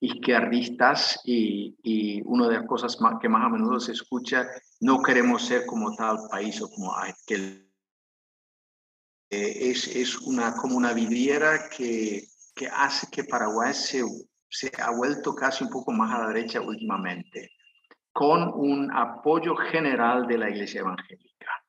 izquierdistas 0.00 1.20
y, 1.24 1.76
y 1.82 2.22
una 2.24 2.48
de 2.48 2.54
las 2.54 2.66
cosas 2.66 2.98
más, 3.00 3.18
que 3.20 3.28
más 3.28 3.44
a 3.44 3.48
menudo 3.50 3.78
se 3.80 3.92
escucha, 3.92 4.46
no 4.80 5.02
queremos 5.02 5.42
ser 5.42 5.66
como 5.66 5.94
tal 5.96 6.18
país 6.30 6.62
o 6.62 6.70
como 6.70 6.94
aquel. 6.96 7.67
Eh, 9.30 9.70
es, 9.70 9.94
es 9.94 10.18
una, 10.20 10.54
como 10.56 10.76
una 10.76 10.94
vidriera 10.94 11.68
que, 11.68 12.22
que 12.54 12.66
hace 12.66 13.08
que 13.10 13.24
Paraguay 13.24 13.74
se, 13.74 14.02
se 14.48 14.70
ha 14.80 14.90
vuelto 14.90 15.34
casi 15.34 15.64
un 15.64 15.70
poco 15.70 15.92
más 15.92 16.14
a 16.14 16.22
la 16.22 16.28
derecha 16.28 16.62
últimamente 16.62 17.50
con 18.10 18.50
un 18.54 18.90
apoyo 18.90 19.54
general 19.54 20.26
de 20.26 20.38
la 20.38 20.50
Iglesia 20.50 20.80
Evangélica. 20.80 21.64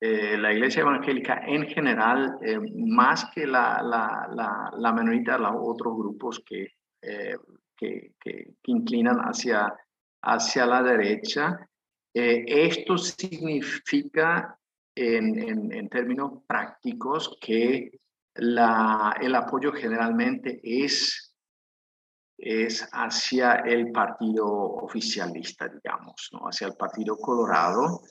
Eh, 0.00 0.38
la 0.38 0.52
Iglesia 0.52 0.82
Evangélica 0.82 1.42
en 1.44 1.66
general, 1.66 2.38
eh, 2.40 2.58
más 2.76 3.26
que 3.34 3.46
la, 3.46 3.82
la, 3.82 4.28
la, 4.32 4.70
la, 4.74 4.92
menonita, 4.92 5.36
los 5.36 5.52
otros 5.56 5.94
grupos 5.98 6.40
que, 6.46 6.76
que, 7.02 7.36
que, 7.76 8.14
que, 8.18 8.54
inclinan 8.66 9.18
hacia, 9.18 9.74
hacia 10.22 10.64
la 10.64 10.82
derecha, 10.82 11.68
esto 12.14 12.96
significa 12.96 14.59
en, 15.00 15.38
en, 15.38 15.72
en, 15.72 15.88
términos 15.88 16.42
prácticos 16.46 17.36
que 17.40 18.00
la, 18.34 19.16
el 19.20 19.34
apoyo 19.34 19.72
generalmente 19.72 20.60
es 20.62 21.30
es 22.40 22.88
hacia 22.92 23.56
el 23.56 23.92
partido 23.92 24.46
oficialista, 24.48 25.68
digamos, 25.68 26.30
¿no? 26.32 26.48
hacia 26.48 26.68
el 26.68 26.74
partido 26.74 27.18
colorado, 27.18 28.02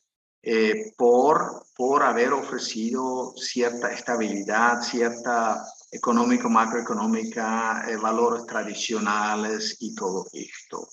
eh, 0.42 0.94
por, 0.96 1.66
por 1.76 2.04
haber 2.04 2.32
ofrecido 2.34 3.34
cierta 3.36 3.92
estabilidad, 3.92 4.82
cierta 4.82 5.66
económico, 5.92 6.48
macroeconómica, 6.48 7.86
eh, 7.90 7.98
valores 7.98 8.46
tradicionales 8.46 9.78
y 9.80 9.96
todo 9.96 10.28
esto. 10.32 10.88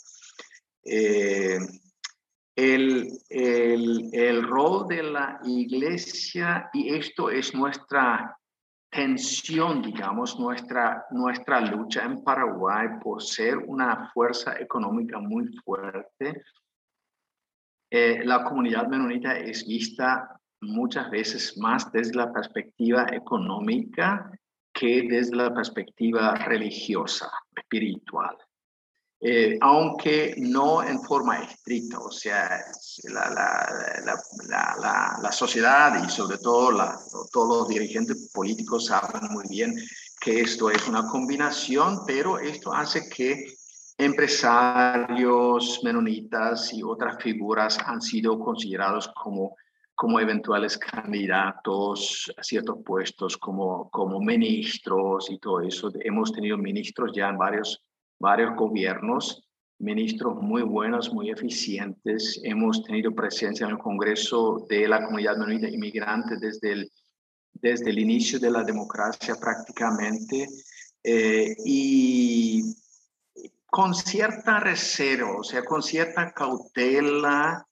Eh, 0.82 1.58
el, 2.56 3.08
el, 3.28 4.08
el 4.12 4.42
rol 4.42 4.88
de 4.88 5.02
la 5.02 5.38
iglesia, 5.44 6.70
y 6.72 6.94
esto 6.94 7.30
es 7.30 7.54
nuestra 7.54 8.36
tensión, 8.90 9.82
digamos, 9.82 10.38
nuestra, 10.38 11.04
nuestra 11.10 11.60
lucha 11.60 12.04
en 12.04 12.24
Paraguay 12.24 12.88
por 13.02 13.22
ser 13.22 13.58
una 13.58 14.10
fuerza 14.14 14.58
económica 14.58 15.18
muy 15.18 15.48
fuerte. 15.64 16.42
Eh, 17.90 18.22
la 18.24 18.42
comunidad 18.42 18.88
menonita 18.88 19.38
es 19.38 19.66
vista 19.66 20.40
muchas 20.62 21.10
veces 21.10 21.58
más 21.58 21.92
desde 21.92 22.14
la 22.14 22.32
perspectiva 22.32 23.06
económica 23.12 24.30
que 24.72 25.06
desde 25.08 25.36
la 25.36 25.54
perspectiva 25.54 26.34
religiosa, 26.34 27.30
espiritual. 27.54 28.36
Eh, 29.18 29.56
aunque 29.62 30.34
no 30.36 30.82
en 30.82 31.00
forma 31.02 31.38
estricta, 31.38 31.98
o 31.98 32.10
sea, 32.10 32.60
la, 33.04 33.30
la, 33.30 34.76
la, 34.78 35.18
la 35.22 35.32
sociedad 35.32 36.04
y 36.04 36.10
sobre 36.10 36.36
todo 36.36 36.70
todos 37.32 37.60
los 37.60 37.68
dirigentes 37.68 38.30
políticos 38.32 38.86
saben 38.86 39.32
muy 39.32 39.44
bien 39.48 39.74
que 40.20 40.40
esto 40.40 40.70
es 40.70 40.86
una 40.86 41.08
combinación, 41.08 42.00
pero 42.06 42.38
esto 42.38 42.74
hace 42.74 43.08
que 43.08 43.56
empresarios 43.98 45.80
menonitas 45.82 46.72
y 46.74 46.82
otras 46.82 47.22
figuras 47.22 47.78
han 47.86 48.02
sido 48.02 48.38
considerados 48.38 49.08
como, 49.08 49.56
como 49.94 50.20
eventuales 50.20 50.76
candidatos 50.76 52.30
a 52.36 52.42
ciertos 52.42 52.78
puestos, 52.84 53.36
como, 53.38 53.88
como 53.90 54.20
ministros 54.20 55.30
y 55.30 55.38
todo 55.38 55.60
eso. 55.60 55.90
Hemos 56.00 56.32
tenido 56.32 56.58
ministros 56.58 57.12
ya 57.14 57.30
en 57.30 57.38
varios 57.38 57.82
varios 58.18 58.54
gobiernos, 58.56 59.46
ministros 59.78 60.36
muy 60.40 60.62
buenos, 60.62 61.12
muy 61.12 61.30
eficientes. 61.30 62.40
Hemos 62.42 62.82
tenido 62.84 63.14
presencia 63.14 63.66
en 63.66 63.72
el 63.72 63.78
Congreso 63.78 64.66
de 64.68 64.88
la 64.88 65.04
Comunidad 65.04 65.36
Menonita 65.36 65.68
Inmigrante 65.68 66.36
desde 66.38 66.72
el, 66.72 66.92
desde 67.52 67.90
el 67.90 67.98
inicio 67.98 68.38
de 68.38 68.50
la 68.50 68.64
democracia 68.64 69.34
prácticamente. 69.40 70.48
Eh, 71.02 71.54
y 71.64 72.62
con 73.66 73.94
cierta 73.94 74.60
reserva, 74.60 75.38
o 75.38 75.44
sea, 75.44 75.62
con 75.64 75.82
cierta 75.82 76.32
cautela, 76.32 77.66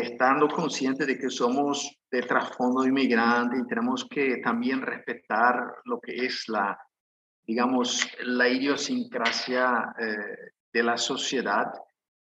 estando 0.00 0.48
conscientes 0.48 1.06
de 1.06 1.18
que 1.18 1.30
somos 1.30 1.98
de 2.10 2.22
trasfondo 2.22 2.84
inmigrante 2.84 3.58
y 3.58 3.66
tenemos 3.66 4.06
que 4.08 4.38
también 4.38 4.80
respetar 4.80 5.54
lo 5.84 6.00
que 6.00 6.24
es 6.24 6.48
la, 6.48 6.78
digamos, 7.48 8.06
la 8.24 8.46
idiosincrasia 8.46 9.94
eh, 9.98 10.52
de 10.70 10.82
la 10.82 10.98
sociedad, 10.98 11.72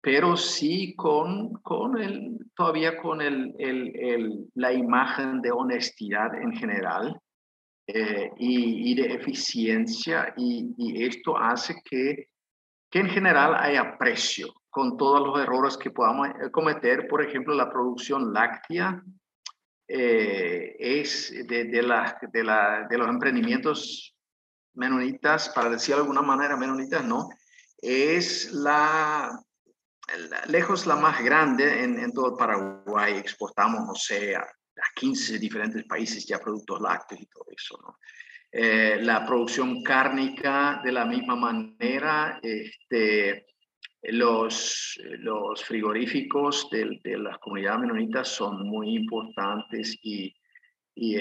pero 0.02 0.36
sí 0.36 0.94
con, 0.94 1.54
con 1.62 1.96
el, 1.96 2.36
todavía 2.54 2.98
con 2.98 3.22
el, 3.22 3.54
el, 3.58 4.50
la 4.54 4.74
imagen 4.74 5.40
de 5.40 5.50
honestidad 5.50 6.34
en 6.34 6.52
general 6.52 7.18
eh, 7.86 8.32
y, 8.36 8.94
de 8.94 9.14
eficiencia, 9.14 10.34
y, 10.36 10.74
y, 10.76 11.04
esto 11.06 11.38
hace 11.38 11.76
que, 11.82 12.28
que 12.90 12.98
en 12.98 13.08
general 13.08 13.54
haya 13.54 13.96
precio 13.96 14.52
con 14.68 14.98
todos 14.98 15.26
los 15.26 15.40
errores 15.40 15.78
que 15.78 15.90
podamos 15.90 16.28
cometer, 16.52 17.08
por 17.08 17.24
ejemplo, 17.24 17.54
la 17.54 17.70
producción 17.70 18.34
láctea. 18.34 19.02
Eh, 19.86 20.76
es 20.78 21.46
de, 21.46 21.64
de, 21.64 21.82
la, 21.82 22.18
de, 22.32 22.42
la, 22.42 22.86
de 22.88 22.96
los 22.96 23.06
emprendimientos 23.06 24.13
menonitas, 24.74 25.48
para 25.50 25.70
decir 25.70 25.94
de 25.94 26.02
alguna 26.02 26.22
manera 26.22 26.56
menonitas, 26.56 27.04
¿no? 27.04 27.28
Es 27.78 28.52
la, 28.52 29.30
lejos 30.48 30.86
la 30.86 30.96
más 30.96 31.22
grande 31.22 31.82
en, 31.84 31.98
en, 31.98 32.12
todo 32.12 32.30
el 32.30 32.36
Paraguay. 32.36 33.14
Exportamos, 33.14 33.86
no 33.86 33.94
sé, 33.94 34.36
a, 34.36 34.46
15 34.96 35.38
diferentes 35.38 35.84
países 35.84 36.26
ya 36.26 36.38
productos 36.38 36.80
lácteos 36.80 37.20
y 37.22 37.26
todo 37.26 37.46
eso, 37.56 37.78
¿no? 37.82 37.98
Eh, 38.50 38.98
la 39.00 39.26
producción 39.26 39.82
cárnica 39.82 40.80
de 40.84 40.92
la 40.92 41.04
misma 41.04 41.34
manera, 41.34 42.38
este, 42.42 43.46
los, 44.02 45.00
los 45.18 45.64
frigoríficos 45.64 46.68
de, 46.70 47.00
de 47.02 47.18
las 47.18 47.38
comunidades 47.38 47.80
menonitas 47.80 48.28
son 48.28 48.68
muy 48.68 48.94
importantes 48.94 49.98
y, 50.02 50.32
y 50.94 51.16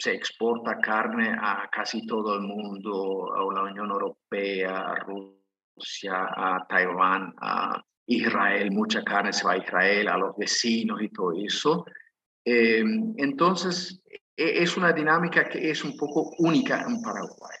se 0.00 0.14
exporta 0.14 0.80
carne 0.80 1.36
a 1.38 1.68
casi 1.70 2.06
todo 2.06 2.34
el 2.36 2.40
mundo, 2.40 3.34
a 3.34 3.52
la 3.52 3.64
Unión 3.64 3.90
Europea, 3.90 4.78
a 4.78 4.94
Rusia, 4.94 6.26
a 6.34 6.66
Taiwán, 6.66 7.34
a 7.38 7.84
Israel, 8.06 8.70
mucha 8.70 9.04
carne 9.04 9.30
se 9.30 9.44
va 9.44 9.52
a 9.52 9.58
Israel, 9.58 10.08
a 10.08 10.16
los 10.16 10.34
vecinos 10.38 11.02
y 11.02 11.10
todo 11.10 11.32
eso. 11.34 11.84
Eh, 12.42 12.82
entonces, 13.18 14.02
e, 14.34 14.62
es 14.62 14.74
una 14.78 14.92
dinámica 14.92 15.46
que 15.46 15.70
es 15.70 15.84
un 15.84 15.94
poco 15.98 16.30
única 16.38 16.80
en 16.80 17.02
Paraguay. 17.02 17.58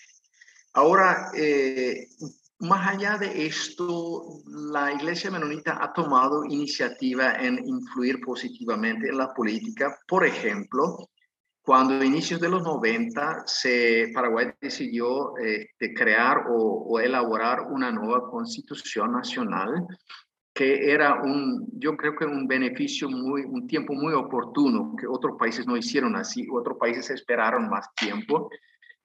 Ahora, 0.72 1.30
eh, 1.36 2.08
más 2.60 2.88
allá 2.88 3.18
de 3.18 3.46
esto, 3.46 4.40
la 4.46 4.94
Iglesia 4.94 5.30
Menonita 5.30 5.78
ha 5.82 5.92
tomado 5.92 6.44
iniciativa 6.46 7.34
en 7.34 7.58
influir 7.66 8.18
positivamente 8.22 9.08
en 9.08 9.18
la 9.18 9.34
política. 9.34 9.98
Por 10.08 10.24
ejemplo, 10.24 11.10
cuando 11.62 11.94
a 11.94 12.04
inicios 12.04 12.40
de 12.40 12.48
los 12.48 12.62
90 12.62 13.44
se, 13.46 14.10
Paraguay 14.14 14.48
decidió 14.60 15.36
eh, 15.38 15.68
de 15.78 15.94
crear 15.94 16.44
o, 16.48 16.98
elaborar 17.00 17.60
una 17.70 17.90
nueva 17.92 18.28
constitución 18.28 19.12
nacional, 19.12 19.86
que 20.52 20.90
era 20.90 21.22
un, 21.22 21.66
yo 21.78 21.96
creo 21.96 22.16
que 22.16 22.24
un 22.24 22.48
beneficio 22.48 23.08
muy, 23.08 23.42
un 23.42 23.66
tiempo 23.66 23.92
muy 23.92 24.12
oportuno, 24.14 24.94
que 24.96 25.06
otros 25.06 25.36
países 25.38 25.66
no 25.66 25.76
hicieron 25.76 26.16
así, 26.16 26.46
otros 26.50 26.76
países 26.78 27.10
esperaron 27.10 27.68
más 27.68 27.94
tiempo. 27.94 28.50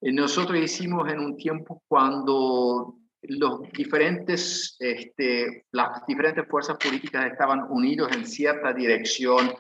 Y 0.02 0.12
nosotros 0.12 0.58
hicimos 0.60 1.12
en 1.12 1.20
un 1.20 1.38
tiempo 1.38 1.84
cuando 1.88 2.96
los 3.22 3.62
diferentes, 3.74 4.76
este, 4.80 5.66
las 5.72 6.06
diferentes 6.06 6.48
fuerzas 6.48 6.78
políticas 6.78 7.32
estaban 7.32 7.64
unidos 7.70 8.12
en 8.16 8.26
cierta 8.26 8.74
dirección 8.74 9.52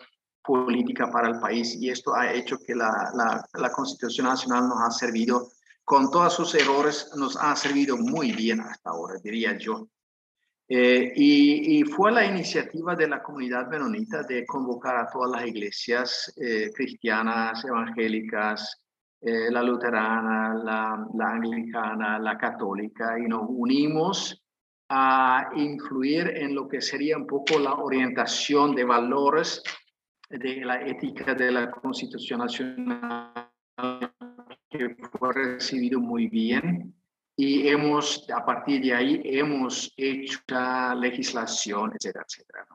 política 0.46 1.10
para 1.10 1.30
el 1.30 1.40
país 1.40 1.76
y 1.76 1.90
esto 1.90 2.14
ha 2.14 2.32
hecho 2.32 2.60
que 2.60 2.76
la, 2.76 3.12
la, 3.54 3.72
Constitución 3.72 4.28
Nacional 4.28 4.70
nos 4.70 4.82
ha 4.82 4.92
servido, 4.92 5.50
con 5.84 6.10
todos 6.10 6.34
sus 6.34 6.56
errores, 6.56 7.12
nos 7.16 7.38
ha 7.38 7.56
servido 7.56 7.98
muy 7.98 8.32
bien 8.32 8.62
hasta 8.62 8.90
ahora, 8.90 9.16
diría 9.24 9.58
yo. 9.58 9.88
Eh, 10.68 11.14
y, 11.16 11.84
fue 11.84 12.12
la 12.12 12.26
iniciativa 12.26 12.96
de 12.96 13.08
la 13.08 13.22
comunidad 13.22 13.68
menonita 13.68 14.24
de 14.24 14.46
convocar 14.48 14.98
a 14.98 15.08
todas 15.08 15.30
las 15.30 15.48
iglesias 15.48 16.34
eh, 16.38 16.72
cristianas, 16.74 17.64
evangélicas, 17.64 18.82
eh, 19.22 19.52
la 19.52 19.62
luterana, 19.62 20.56
la, 20.56 21.08
la, 21.14 21.30
anglicana, 21.30 22.18
la 22.18 22.36
católica, 22.36 23.20
y 23.20 23.28
nos 23.28 23.44
unimos 23.48 24.44
a 24.90 25.52
influir 25.56 26.30
en 26.36 26.56
lo 26.56 26.68
que 26.68 26.82
sería 26.82 27.18
un 27.18 27.28
poco 27.28 27.60
la 27.60 27.76
orientación 27.76 28.76
de 28.76 28.86
valores 28.86 29.62
de 30.30 30.66
la 30.66 30.82
ética 30.82 31.34
de 31.34 31.52
la 31.52 31.72
Constitución 31.72 32.40
Nacional 32.40 33.50
que 34.70 34.96
fue 35.18 35.34
recibido 35.34 36.00
muy 36.00 36.28
bien 36.28 36.94
y 37.38 37.68
hemos, 37.68 38.26
a 38.30 38.46
partir 38.46 38.82
de 38.82 38.94
ahí, 38.94 39.22
hemos 39.26 39.94
hecho 39.98 40.40
la 40.48 40.96
legislación, 40.96 41.92
etcétera, 41.94 42.26
etcétera. 42.28 42.66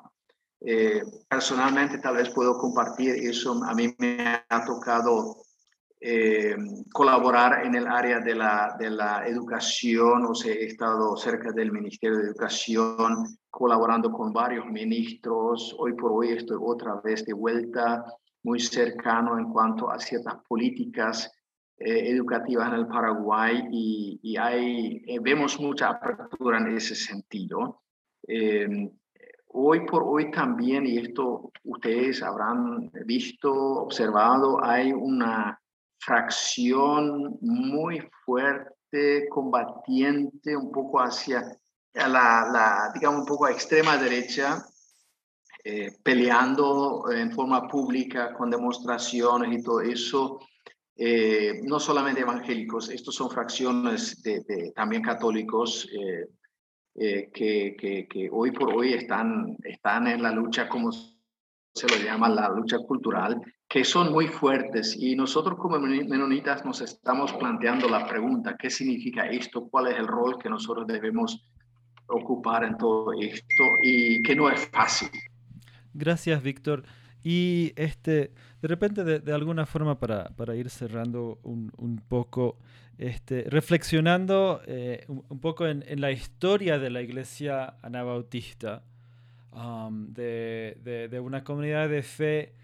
Eh, 0.60 1.02
personalmente, 1.28 1.98
tal 1.98 2.16
vez 2.16 2.28
puedo 2.30 2.58
compartir 2.58 3.14
eso. 3.14 3.64
A 3.64 3.74
mí 3.74 3.94
me 3.98 4.44
ha 4.48 4.64
tocado 4.66 5.38
eh, 6.02 6.56
colaborar 6.90 7.66
en 7.66 7.74
el 7.74 7.86
área 7.86 8.20
de 8.20 8.34
la, 8.34 8.74
de 8.78 8.88
la 8.88 9.26
educación, 9.26 10.24
o 10.24 10.34
sea, 10.34 10.54
he 10.54 10.64
estado 10.64 11.14
cerca 11.14 11.52
del 11.52 11.70
Ministerio 11.72 12.16
de 12.16 12.28
Educación, 12.28 13.26
colaborando 13.50 14.10
con 14.10 14.32
varios 14.32 14.64
ministros. 14.64 15.76
Hoy 15.78 15.92
por 15.92 16.12
hoy 16.12 16.30
estoy 16.30 16.56
otra 16.58 16.98
vez 17.04 17.26
de 17.26 17.34
vuelta, 17.34 18.02
muy 18.42 18.60
cercano 18.60 19.38
en 19.38 19.52
cuanto 19.52 19.90
a 19.90 19.98
ciertas 19.98 20.36
políticas 20.48 21.30
eh, 21.76 22.08
educativas 22.08 22.68
en 22.68 22.74
el 22.76 22.86
Paraguay 22.86 23.68
y, 23.70 24.20
y 24.22 24.38
hay, 24.38 25.02
eh, 25.06 25.18
vemos 25.20 25.60
mucha 25.60 25.90
apertura 25.90 26.58
en 26.60 26.76
ese 26.76 26.94
sentido. 26.94 27.82
hoy 29.48 29.80
por 29.84 30.04
hoy 30.06 30.30
también, 30.30 30.86
y 30.86 30.96
esto 30.96 31.52
ustedes 31.64 32.22
habrán 32.22 32.90
visto, 33.04 33.52
observado, 33.52 34.64
hay 34.64 34.92
una 34.92 35.60
fracción 36.00 37.38
muy 37.40 38.02
fuerte, 38.24 39.28
combatiente, 39.28 40.56
un 40.56 40.72
poco 40.72 41.00
hacia 41.00 41.56
la, 41.94 42.90
digamos, 42.94 43.20
un 43.20 43.26
poco 43.26 43.46
a 43.46 43.52
extrema 43.52 43.96
derecha, 43.96 44.64
eh, 45.62 45.92
peleando 46.02 47.04
en 47.12 47.30
forma 47.32 47.68
pública 47.68 48.32
con 48.32 48.50
demostraciones 48.50 49.58
y 49.58 49.62
todo 49.62 49.82
eso. 49.82 50.40
Eh, 50.96 51.60
no 51.62 51.78
solamente 51.78 52.22
evangélicos, 52.22 52.88
estos 52.90 53.14
son 53.14 53.30
fracciones 53.30 54.22
de, 54.22 54.72
también 54.74 55.02
católicos 55.02 55.88
eh, 56.94 57.30
que, 57.32 58.28
hoy 58.32 58.50
por 58.52 58.74
hoy 58.74 58.94
están, 58.94 59.56
están 59.62 60.06
en 60.06 60.22
la 60.22 60.30
lucha, 60.30 60.68
como 60.68 60.90
se 60.92 61.88
lo 61.88 61.96
llama, 61.96 62.28
la 62.28 62.48
lucha 62.50 62.78
cultural, 62.78 63.40
que 63.70 63.84
son 63.84 64.10
muy 64.10 64.26
fuertes 64.26 64.96
y 64.98 65.14
nosotros 65.14 65.56
como 65.56 65.78
menonitas 65.78 66.64
nos 66.64 66.80
estamos 66.80 67.32
planteando 67.34 67.88
la 67.88 68.04
pregunta, 68.04 68.56
¿qué 68.58 68.68
significa 68.68 69.30
esto? 69.30 69.68
¿Cuál 69.70 69.86
es 69.86 69.96
el 69.96 70.08
rol 70.08 70.38
que 70.42 70.50
nosotros 70.50 70.88
debemos 70.88 71.48
ocupar 72.08 72.64
en 72.64 72.76
todo 72.76 73.12
esto? 73.12 73.62
Y 73.84 74.24
que 74.24 74.34
no 74.34 74.50
es 74.50 74.68
fácil. 74.70 75.08
Gracias, 75.94 76.42
Víctor. 76.42 76.82
Y 77.22 77.72
este, 77.76 78.32
de 78.60 78.68
repente, 78.68 79.04
de, 79.04 79.32
alguna 79.32 79.66
forma, 79.66 80.00
para, 80.00 80.30
para 80.30 80.56
ir 80.56 80.68
cerrando 80.68 81.38
un, 81.44 81.70
un, 81.76 81.98
poco, 81.98 82.58
este, 82.98 83.44
reflexionando 83.48 84.62
eh, 84.66 85.04
un, 85.06 85.38
poco 85.38 85.68
en, 85.68 85.84
en, 85.86 86.00
la 86.00 86.10
historia 86.10 86.80
de 86.80 86.90
la 86.90 87.02
iglesia 87.02 87.76
anabautista, 87.82 88.82
um, 89.52 90.12
de, 90.12 90.76
de, 90.82 91.06
de, 91.06 91.20
una 91.20 91.44
comunidad 91.44 91.88
de 91.88 92.02
fe 92.02 92.54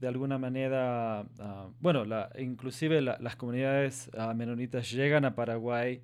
de 0.00 0.08
alguna 0.08 0.38
manera, 0.38 1.26
ah, 1.38 1.68
bueno, 1.80 2.04
la, 2.04 2.30
inclusive 2.38 3.00
las 3.00 3.36
comunidades 3.36 4.10
ah, 4.16 4.32
menonitas 4.34 4.90
llegan 4.90 5.24
a 5.24 5.34
Paraguay 5.34 6.02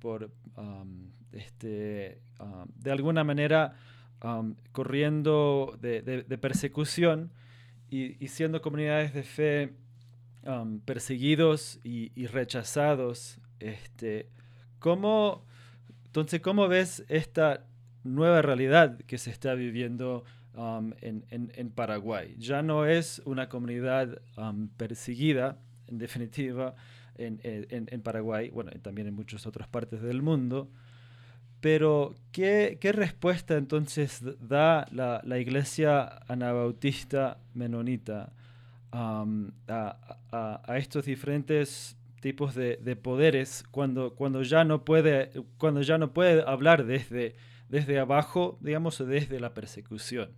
por, 0.00 0.30
este, 1.32 2.20
de 2.74 2.90
alguna 2.90 3.24
manera, 3.24 3.74
corriendo 4.72 5.78
de, 5.80 6.38
persecución 6.38 7.32
y, 7.88 8.28
siendo 8.28 8.60
comunidades 8.60 9.14
de 9.14 9.22
fe 9.22 9.72
perseguidos 10.84 11.80
y, 11.84 12.26
rechazados. 12.26 13.40
Este, 13.60 14.28
¿cómo, 14.78 15.46
entonces, 16.06 16.40
¿cómo 16.40 16.68
ves 16.68 17.04
esta 17.08 17.64
nueva 18.04 18.42
realidad 18.42 18.98
que 19.06 19.16
se 19.16 19.30
está 19.30 19.54
viviendo? 19.54 20.24
Um, 20.56 20.94
en, 21.00 21.70
Paraguay. 21.70 22.34
Ya 22.36 22.60
no 22.62 22.84
es 22.84 23.22
una 23.24 23.48
comunidad 23.48 24.20
um, 24.36 24.68
perseguida, 24.68 25.58
en 25.86 25.98
definitiva, 25.98 26.74
en, 27.16 28.02
Paraguay, 28.02 28.50
bueno, 28.50 28.72
también 28.82 29.06
en 29.06 29.14
muchas 29.14 29.46
otras 29.46 29.68
partes 29.68 30.02
del 30.02 30.22
mundo. 30.22 30.68
Pero, 31.60 32.16
¿qué, 32.32 32.78
respuesta 32.92 33.56
entonces 33.56 34.22
da 34.40 34.86
la, 34.90 35.38
iglesia 35.38 36.20
anabautista 36.26 37.38
menonita 37.54 38.32
um, 38.92 39.52
a, 39.68 40.74
estos 40.76 41.04
diferentes 41.04 41.96
tipos 42.20 42.56
de, 42.56 42.96
poderes 42.96 43.64
cuando, 43.70 44.14
cuando, 44.14 44.42
ya 44.42 44.64
no 44.64 44.84
puede, 44.84 45.30
cuando 45.58 45.82
ya 45.82 45.96
no 45.96 46.12
puede 46.12 46.42
hablar 46.42 46.84
desde, 46.86 47.36
desde 47.70 47.98
abajo, 47.98 48.58
digamos, 48.60 48.98
desde 48.98 49.40
la 49.40 49.54
persecución? 49.54 50.32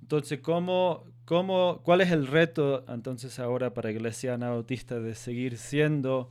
Entonces, 0.00 0.40
¿cómo, 0.40 1.04
cómo, 1.24 1.80
¿cuál 1.82 2.00
es 2.00 2.10
el 2.10 2.26
reto 2.26 2.84
entonces 2.88 3.38
ahora 3.38 3.72
para 3.72 3.90
Iglesia 3.90 4.34
Anabautista 4.34 5.00
de 5.00 5.14
seguir 5.14 5.56
siendo 5.56 6.30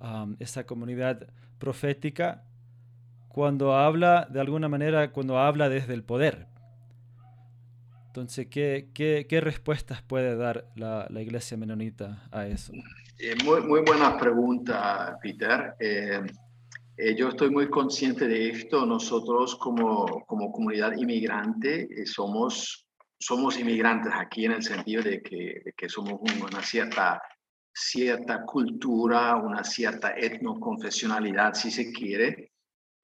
um, 0.00 0.36
esa 0.38 0.64
comunidad 0.64 1.28
profética 1.58 2.44
cuando 3.28 3.74
habla, 3.74 4.26
de 4.30 4.40
alguna 4.40 4.68
manera, 4.68 5.12
cuando 5.12 5.38
habla 5.38 5.68
desde 5.68 5.94
el 5.94 6.02
poder? 6.02 6.46
Entonces, 8.06 8.48
¿qué, 8.48 8.88
qué, 8.94 9.40
respuestas 9.40 10.02
puede 10.02 10.36
dar 10.36 10.66
la, 10.74 11.06
la, 11.10 11.20
Iglesia 11.20 11.56
Menonita 11.56 12.24
a 12.32 12.46
eso? 12.46 12.72
Eh, 13.18 13.36
muy, 13.44 13.60
muy 13.60 13.82
buena 13.82 14.18
pregunta, 14.18 15.16
Peter. 15.22 15.74
Eh, 15.78 16.22
eh, 16.96 17.14
yo 17.16 17.28
estoy 17.28 17.50
muy 17.50 17.68
consciente 17.68 18.26
de 18.28 18.50
esto. 18.50 18.84
Nosotros 18.86 19.56
como, 19.56 20.24
como 20.26 20.52
comunidad 20.52 20.96
inmigrante 20.96 22.06
somos 22.06 22.86
somos 23.20 23.58
inmigrantes 23.58 24.12
aquí 24.14 24.46
en 24.46 24.52
el 24.52 24.62
sentido 24.62 25.02
de 25.02 25.22
que, 25.22 25.74
que 25.76 25.88
somos 25.90 26.20
una 26.42 26.62
cierta, 26.62 27.22
cierta 27.72 28.44
cultura, 28.46 29.36
una 29.36 29.62
cierta 29.62 30.14
etnoconfesionalidad, 30.16 31.52
si 31.52 31.70
se 31.70 31.92
quiere. 31.92 32.52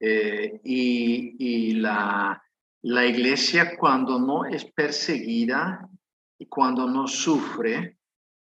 Eh, 0.01 0.61
y, 0.65 1.37
y 1.39 1.73
la, 1.75 2.43
la 2.83 3.07
iglesia 3.07 3.77
cuando 3.77 4.19
no 4.19 4.47
es 4.47 4.65
perseguida 4.65 5.87
y 6.39 6.47
cuando 6.47 6.87
no 6.89 7.07
sufre, 7.07 7.99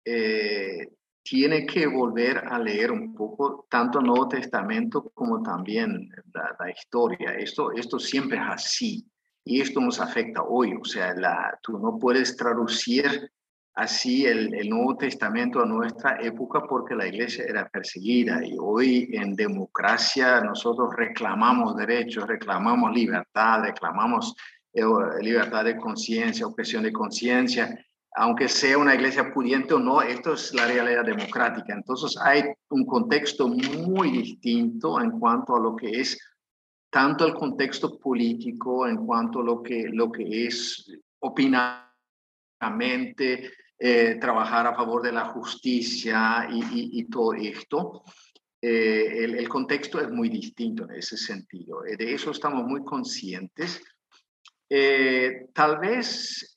eh, 0.05 0.96
tiene 1.29 1.67
que 1.67 1.89
volver 1.89 2.39
a 2.39 2.57
leer 2.57 2.93
un 2.93 3.13
poco 3.13 3.67
tanto 3.69 3.99
el 3.99 4.07
Nuevo 4.07 4.29
Testamento 4.29 5.11
como 5.13 5.43
también 5.43 6.09
la, 6.33 6.71
historia. 6.71 7.33
Esto, 7.33 7.73
esto 7.73 7.99
siempre 7.99 8.39
es 8.39 8.45
así. 8.47 9.11
Y 9.45 9.61
esto 9.61 9.81
nos 9.81 10.01
afecta 10.01 10.43
hoy, 10.43 10.75
o 10.81 10.85
sea, 10.85 11.15
tú 11.63 11.79
no 11.79 11.99
puedes 11.99 12.37
traducir 12.37 13.31
así 13.75 14.25
el, 14.25 14.69
Nuevo 14.69 14.97
Testamento 14.97 15.61
a 15.61 15.67
nuestra 15.67 16.19
época 16.21 16.63
porque 16.69 16.95
la 16.95 17.09
iglesia 17.09 17.45
era 17.47 17.69
perseguida 17.69 18.45
y 18.45 18.57
hoy 18.61 19.09
en 19.13 19.35
democracia 19.35 20.41
nosotros 20.41 20.95
reclamamos 20.97 21.77
derechos, 21.77 22.27
reclamamos 22.27 22.93
libertad, 22.93 23.63
reclamamos 23.63 24.35
eh, 24.73 24.83
libertad 25.21 25.65
de 25.65 25.77
conciencia, 25.77 26.47
objeción 26.47 26.85
de 26.85 26.93
conciencia, 26.93 27.79
aunque 28.19 28.49
sea 28.49 28.79
una 28.79 28.95
iglesia 28.95 29.31
pudiente 29.31 29.75
o 29.75 29.79
no, 29.79 30.01
esto 30.01 30.33
es 30.33 30.55
la 30.55 30.67
realidad 30.67 31.05
democrática. 31.05 31.75
Entonces 31.75 32.17
hay 32.19 32.45
un 32.71 32.87
contexto 32.87 33.47
muy 33.47 34.11
distinto 34.11 34.99
en 35.03 35.21
cuanto 35.21 35.55
a 35.55 35.61
lo 35.61 35.77
que 35.77 36.01
es 36.01 36.19
tanto 36.89 37.27
el 37.27 37.35
contexto 37.35 37.99
político 37.99 38.89
en 38.89 39.05
cuanto 39.05 39.41
a 39.41 39.45
lo 39.45 39.63
que, 39.63 39.91
lo 39.93 40.11
que 40.11 40.47
es 40.47 40.91
opinadamente, 41.19 43.51
eh, 43.79 44.17
trabajar 44.19 44.67
a 44.67 44.75
favor 44.75 45.03
de 45.03 45.13
la 45.13 45.27
justicia 45.27 46.49
y, 46.51 47.05
todo 47.11 47.35
esto. 47.35 48.03
Eh, 48.63 49.25
el, 49.25 49.47
contexto 49.47 50.01
es 50.01 50.11
muy 50.11 50.31
distinto 50.31 50.85
en 50.85 50.93
ese 50.93 51.19
sentido. 51.19 51.85
Eh, 51.85 51.99
de 51.99 52.15
eso 52.15 52.31
estamos 52.31 52.65
muy 52.65 52.83
conscientes. 52.83 53.83
tal 55.53 55.79
vez, 55.81 56.55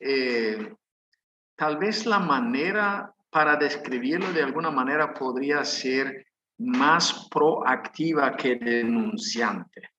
tal 1.60 1.78
vez 1.78 2.06
la 2.06 2.20
manera 2.20 3.14
para 3.30 3.58
describirlo 3.58 4.32
de 4.32 4.42
alguna 4.42 4.72
manera 4.72 5.14
podría 5.14 5.66
ser 5.66 6.26
más 6.58 7.28
proactiva 7.30 8.36
que 8.38 8.56
denunciante. 8.56 9.90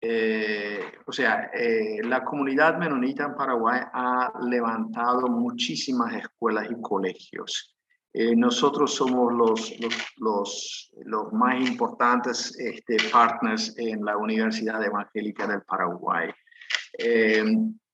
Eh, 0.00 0.80
o 1.06 1.12
sea, 1.12 1.50
eh, 1.54 2.00
la 2.02 2.24
comunidad 2.24 2.78
menonita 2.78 3.24
en 3.24 3.34
Paraguay 3.34 3.80
ha 3.92 4.32
levantado 4.48 5.28
muchísimas 5.28 6.14
escuelas 6.14 6.68
y 6.70 6.80
colegios. 6.80 7.76
Eh, 8.14 8.34
nosotros 8.34 8.94
somos 8.94 9.32
los, 9.34 9.74
los, 10.16 10.90
los, 10.96 11.32
más 11.32 11.60
importantes 11.60 12.58
este, 12.58 12.96
partners 13.10 13.74
en 13.76 14.02
la 14.04 14.16
Universidad 14.16 14.82
Evangélica 14.82 15.46
del 15.46 15.62
Paraguay. 15.62 16.30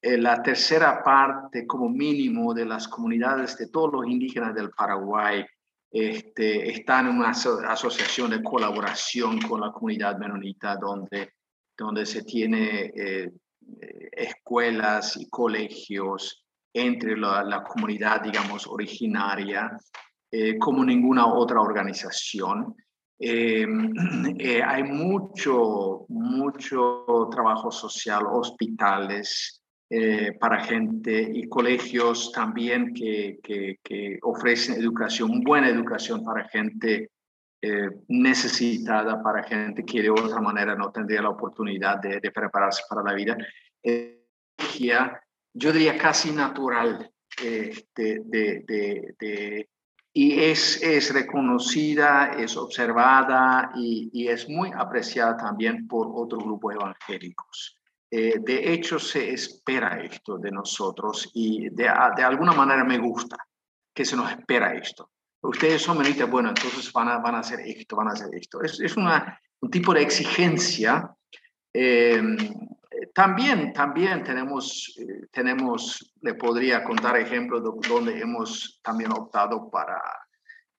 La 0.01 0.43
tercera 0.43 1.03
parte, 1.03 1.67
como 1.67 1.89
mínimo, 1.89 2.55
de 2.55 2.65
las 2.65 2.87
comunidades 2.87 3.57
de 3.59 3.69
todos 3.69 3.93
los 3.93 4.07
indígenas 4.07 4.55
del 4.55 4.71
Paraguay 4.71 5.45
este, 5.91 6.71
están 6.71 7.09
en 7.09 7.17
una 7.17 7.31
asociación 7.31 8.31
de 8.31 8.43
colaboración 8.43 9.41
con 9.41 9.61
la 9.61 9.73
comunidad 9.73 10.19
menonita, 10.19 10.77
donde 10.77 11.33
donde 11.79 12.05
se 12.05 12.25
tiene 12.25 12.93
eh, 12.97 13.31
escuelas 14.13 15.17
y 15.17 15.29
colegios 15.29 16.45
entre 16.75 17.17
la, 17.17 17.63
comunidad, 17.63 18.21
digamos, 18.23 18.67
originaria. 18.67 19.79
como 20.59 20.85
ninguna 20.85 21.27
otra 21.27 21.61
organización. 21.61 22.75
hay 23.21 24.83
mucho, 24.83 26.05
mucho 26.09 27.29
trabajo 27.31 27.71
social, 27.71 28.25
hospitales, 28.31 29.58
eh, 29.91 30.37
para 30.39 30.63
gente 30.65 31.31
y 31.33 31.49
colegios 31.49 32.31
también 32.33 32.93
que, 32.93 33.39
que, 33.43 34.19
ofrecen 34.21 34.79
educación, 34.79 35.41
buena 35.41 35.71
educación 35.71 36.23
para 36.23 36.47
gente 36.47 37.11
eh, 37.63 37.89
necesitada, 38.09 39.23
para 39.23 39.43
gente 39.45 39.87
que 39.87 40.03
de 40.03 40.11
otra 40.11 40.43
manera 40.43 40.75
no 40.75 40.93
tendría 40.93 41.23
la 41.23 41.31
oportunidad 41.31 41.99
de, 42.03 42.21
prepararse 42.31 42.83
para 42.87 43.03
la 43.03 43.15
vida. 43.15 43.39
Eh, 43.83 44.27
yo 45.55 45.73
diría 45.73 45.97
casi 45.97 46.33
natural 46.33 47.11
este, 47.43 48.21
de, 48.27 48.65
de, 48.67 49.15
de, 49.19 49.69
y 50.13 50.39
es, 50.39 50.83
es 50.83 51.15
reconocida, 51.15 52.35
es 52.39 52.59
observada 52.59 53.73
y, 53.75 54.11
y 54.13 54.29
es 54.29 54.51
muy 54.51 54.71
apreciada 54.77 55.35
también 55.39 55.89
por 55.89 56.09
otros 56.13 56.45
grupos 56.45 56.75
evangélicos. 56.75 57.78
Eh, 58.11 58.39
de 58.41 58.73
hecho, 58.73 58.99
se 58.99 59.33
espera 59.33 60.01
esto 60.03 60.39
de 60.39 60.51
nosotros 60.51 61.31
y 61.35 61.69
de, 61.69 61.91
de, 62.17 62.23
alguna 62.23 62.53
manera 62.53 62.83
me 62.83 62.99
gusta 62.99 63.37
que 63.93 64.05
se 64.05 64.17
nos 64.17 64.31
espera 64.31 64.75
esto. 64.75 65.11
Ustedes 65.43 65.83
son 65.83 65.99
menonitas, 65.99 66.29
bueno, 66.31 66.49
entonces 66.49 66.91
van 66.93 67.09
a, 67.09 67.19
van 67.19 67.35
a 67.35 67.41
hacer 67.41 67.61
esto, 67.61 67.97
van 67.97 68.09
a 68.09 68.13
hacer 68.13 68.35
esto. 68.35 68.63
Es, 68.63 68.81
es 68.81 68.97
una, 68.97 69.39
un 69.61 69.71
tipo 69.71 69.93
de 69.93 70.03
exigencia. 70.03 71.15
Eh, 71.73 72.23
también, 73.15 73.75
también 73.75 74.25
tenemos, 74.25 74.97
eh, 74.99 75.27
tenemos, 75.31 76.15
le 76.23 76.35
podría 76.35 76.83
contar 76.83 77.19
ejemplos 77.19 77.63
donde 77.63 78.19
hemos 78.19 78.81
también 78.83 79.13
optado 79.13 79.71
para 79.71 80.01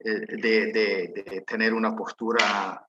de, 0.01 0.71
de, 0.71 1.43
tener 1.45 1.73
una 1.73 1.93
postura 1.93 2.88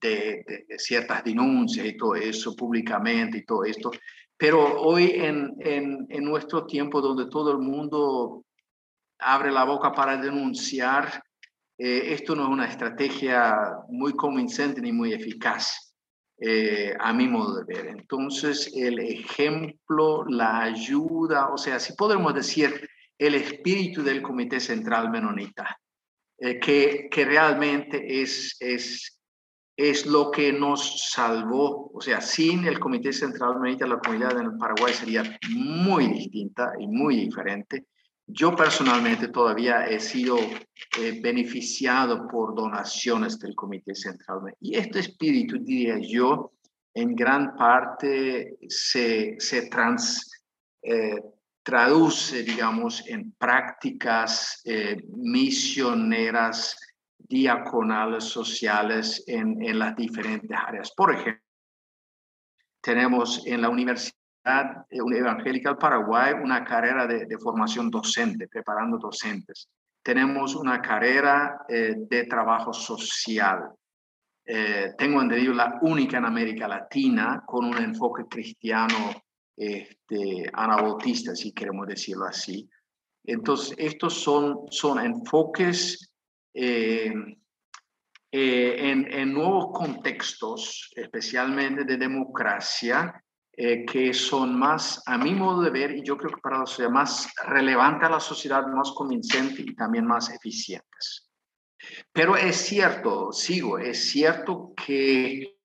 de, 0.00 0.66
ciertas 0.78 1.24
denuncias 1.24 1.86
y 1.86 1.96
todo 1.96 2.14
eso 2.14 2.54
públicamente 2.54 3.38
y 3.38 3.44
todo 3.44 3.64
esto. 3.64 3.90
Pero 4.36 4.80
hoy 4.80 5.12
en, 5.14 5.54
en, 5.60 6.06
en, 6.08 6.24
nuestro 6.24 6.64
tiempo 6.66 7.00
donde 7.00 7.28
todo 7.28 7.52
el 7.52 7.58
mundo 7.58 8.44
abre 9.18 9.50
la 9.50 9.64
boca 9.64 9.92
para 9.92 10.16
denunciar, 10.16 11.22
eh, 11.76 12.12
esto 12.12 12.34
no 12.34 12.44
es 12.44 12.48
una 12.48 12.66
estrategia 12.66 13.56
muy 13.88 14.12
convincente 14.14 14.80
ni 14.80 14.92
muy 14.92 15.12
eficaz, 15.12 15.94
eh, 16.40 16.94
a 16.98 17.12
mi 17.12 17.28
modo 17.28 17.62
de 17.62 17.74
ver. 17.74 17.86
Entonces, 17.88 18.72
el 18.74 18.98
ejemplo, 18.98 20.24
la 20.28 20.62
ayuda, 20.62 21.48
o 21.48 21.58
sea, 21.58 21.78
si 21.78 21.94
podemos 21.94 22.34
decir, 22.34 22.88
el 23.16 23.34
espíritu 23.34 24.02
del 24.02 24.22
Comité 24.22 24.60
Central 24.60 25.10
Menonita, 25.10 25.78
eh, 26.38 26.60
que, 26.60 27.08
que 27.10 27.24
realmente 27.24 28.22
es, 28.22 28.56
es 28.60 29.17
es 29.78 30.06
lo 30.06 30.32
que 30.32 30.52
nos 30.52 31.12
salvó. 31.12 31.92
O 31.94 32.00
sea, 32.00 32.20
sin 32.20 32.66
el 32.66 32.80
Comité 32.80 33.12
Central 33.12 33.60
Medita, 33.60 33.86
la 33.86 34.00
comunidad 34.00 34.36
en 34.40 34.58
Paraguay 34.58 34.92
sería 34.92 35.22
muy 35.50 36.08
distinta 36.08 36.72
y 36.80 36.88
muy 36.88 37.16
diferente. 37.16 37.86
Yo 38.26 38.56
personalmente 38.56 39.28
todavía 39.28 39.86
he 39.86 40.00
sido 40.00 40.36
eh, 40.36 41.20
beneficiado 41.22 42.26
por 42.26 42.56
donaciones 42.56 43.38
del 43.38 43.54
Comité 43.54 43.94
Central. 43.94 44.52
Y 44.60 44.76
este 44.76 44.98
espíritu, 44.98 45.58
diría 45.60 45.96
yo, 46.00 46.50
en 46.92 47.14
gran 47.14 47.54
parte 47.54 48.58
se, 48.68 49.36
se 49.38 49.68
trans, 49.68 50.42
eh, 50.82 51.22
traduce, 51.62 52.42
digamos, 52.42 53.06
en 53.06 53.30
prácticas 53.38 54.60
eh, 54.64 54.96
misioneras 55.06 56.76
diaconales 57.28 58.24
sociales 58.24 59.22
en, 59.26 59.62
en 59.62 59.78
las 59.78 59.94
diferentes 59.94 60.50
áreas. 60.50 60.92
Por 60.96 61.14
ejemplo, 61.14 61.42
tenemos 62.80 63.46
en 63.46 63.60
la 63.60 63.68
Universidad 63.68 64.86
Evangélica 64.88 65.70
del 65.70 65.78
Paraguay 65.78 66.32
una 66.42 66.64
carrera 66.64 67.06
de, 67.06 67.26
de 67.26 67.38
formación 67.38 67.90
docente, 67.90 68.48
preparando 68.48 68.96
docentes. 68.96 69.68
Tenemos 70.02 70.54
una 70.54 70.80
carrera 70.80 71.66
eh, 71.68 71.94
de 71.98 72.24
trabajo 72.24 72.72
social. 72.72 73.70
Eh, 74.46 74.94
tengo 74.96 75.20
entendido 75.20 75.52
la 75.52 75.78
única 75.82 76.16
en 76.16 76.24
América 76.24 76.66
Latina 76.66 77.42
con 77.44 77.66
un 77.66 77.76
enfoque 77.76 78.24
cristiano 78.26 79.12
este, 79.54 80.48
anabautista, 80.52 81.34
si 81.34 81.52
queremos 81.52 81.86
decirlo 81.86 82.24
así. 82.24 82.70
Entonces, 83.24 83.74
estos 83.76 84.14
son, 84.14 84.60
son 84.70 85.04
enfoques 85.04 86.07
eh, 86.60 87.12
eh, 88.32 89.06
en, 89.12 89.32
nuevos 89.32 89.70
contextos, 89.72 90.90
especialmente 90.96 91.84
de 91.84 91.96
democracia, 91.96 93.22
eh, 93.52 93.84
que 93.84 94.12
son 94.12 94.58
más, 94.58 95.00
a 95.06 95.16
mi 95.18 95.34
modo 95.34 95.62
de 95.62 95.70
ver, 95.70 95.92
y 95.92 96.02
yo 96.02 96.16
creo 96.16 96.32
que 96.32 96.40
para 96.40 96.58
la 96.58 96.66
sociedad, 96.66 96.90
más 96.90 97.32
relevantes 97.46 98.08
a 98.08 98.10
la 98.10 98.18
sociedad, 98.18 98.66
más 98.66 98.90
convincentes 98.90 99.60
y 99.60 99.76
también 99.76 100.04
más 100.04 100.30
eficientes. 100.30 101.30
Pero 102.12 102.36
es 102.36 102.56
cierto, 102.56 103.30
sigo, 103.30 103.78
es 103.78 104.10
cierto 104.10 104.72
que 104.74 105.58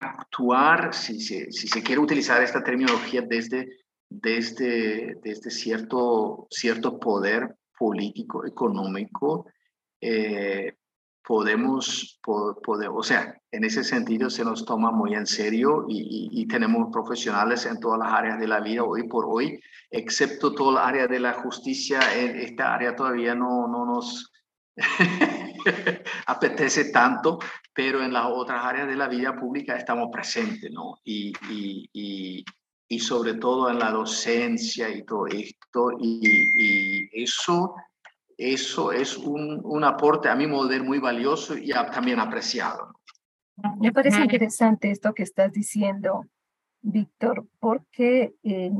actuar, 0.00 0.92
si 0.92 1.20
se, 1.20 1.52
si 1.52 1.68
se 1.68 1.80
quiere 1.80 2.00
utilizar 2.00 2.42
esta 2.42 2.62
terminología 2.64 3.22
desde, 3.22 3.68
desde, 4.08 5.14
desde 5.22 5.50
cierto, 5.52 6.48
cierto 6.50 6.98
poder 6.98 7.56
político, 7.78 8.44
económico, 8.44 9.46
eh, 10.00 10.76
podemos, 11.22 12.18
o 12.26 13.02
sea, 13.02 13.38
en 13.50 13.64
ese 13.64 13.84
sentido 13.84 14.30
se 14.30 14.44
nos 14.44 14.64
toma 14.64 14.90
muy 14.90 15.14
en 15.14 15.26
serio 15.26 15.84
y, 15.88 16.46
tenemos 16.48 16.88
profesionales 16.90 17.66
en 17.66 17.78
todas 17.78 17.98
las 17.98 18.10
áreas 18.10 18.40
de 18.40 18.48
la 18.48 18.60
vida 18.60 18.82
hoy 18.82 19.06
por 19.06 19.26
hoy, 19.28 19.60
excepto 19.90 20.54
toda 20.54 20.80
la 20.80 20.88
área 20.88 21.06
de 21.06 21.20
la 21.20 21.34
justicia, 21.34 22.00
en 22.16 22.38
esta 22.38 22.74
área 22.74 22.96
todavía 22.96 23.34
no, 23.34 23.68
no 23.68 23.84
nos 23.84 24.32
apetece 26.26 26.90
tanto, 26.90 27.38
pero 27.74 28.02
en 28.02 28.14
las 28.14 28.24
otras 28.26 28.64
áreas 28.64 28.88
de 28.88 28.96
la 28.96 29.08
vida 29.08 29.36
pública 29.36 29.76
estamos 29.76 30.08
presentes, 30.10 30.70
¿no? 30.72 30.98
Y, 31.04 31.34
y, 31.50 32.44
y 32.88 33.00
sobre 33.00 33.34
todo 33.34 33.70
en 33.70 33.78
la 33.78 33.90
docencia 33.90 34.88
y 34.88 35.04
todo 35.04 35.26
esto, 35.26 35.90
y, 36.00 37.22
eso 37.22 37.74
eso 38.38 38.92
es 38.92 39.18
un, 39.18 39.60
un, 39.64 39.82
aporte 39.82 40.28
a 40.28 40.36
mi 40.36 40.46
modelo 40.46 40.84
muy 40.84 41.00
valioso 41.00 41.58
y 41.58 41.70
también 41.70 42.20
apreciado. 42.20 42.94
Me 43.80 43.92
parece 43.92 44.20
interesante 44.20 44.92
esto 44.92 45.12
que 45.12 45.24
estás 45.24 45.52
diciendo, 45.52 46.24
Víctor, 46.80 47.48
porque 47.58 48.36
eh, 48.44 48.70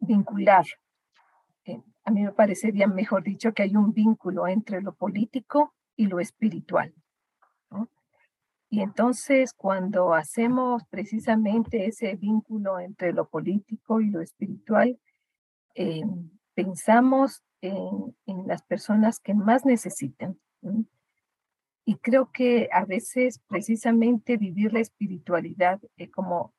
vincular, 0.00 0.64
eh, 1.66 1.82
a 2.04 2.10
mí 2.10 2.22
me 2.22 2.32
parecería 2.32 2.86
mejor 2.86 3.22
dicho 3.22 3.52
que 3.52 3.64
hay 3.64 3.76
un 3.76 3.92
vínculo 3.92 4.48
entre 4.48 4.80
lo 4.80 4.94
político 4.94 5.74
y 5.94 6.06
lo 6.06 6.18
espiritual. 6.18 6.94
Y 8.70 8.80
entonces 8.80 9.52
cuando 9.52 10.14
hacemos 10.14 10.82
precisamente 10.88 11.86
ese 11.86 12.16
vínculo 12.16 12.80
entre 12.80 13.12
lo 13.12 13.28
político 13.28 14.00
y 14.00 14.10
lo 14.10 14.20
espiritual, 14.20 14.98
eh, 15.74 16.02
pensamos 16.54 17.42
en, 17.60 18.14
las 18.46 18.62
personas 18.62 19.20
que 19.20 19.34
más 19.34 19.64
necesitan. 19.64 20.38
Y 21.86 21.96
creo 21.96 22.30
que 22.32 22.68
a 22.72 22.84
veces 22.84 23.40
precisamente 23.46 24.36
vivir 24.36 24.72
la 24.72 24.80
espiritualidad, 24.80 25.80
eh, 25.96 26.10
como 26.10 26.54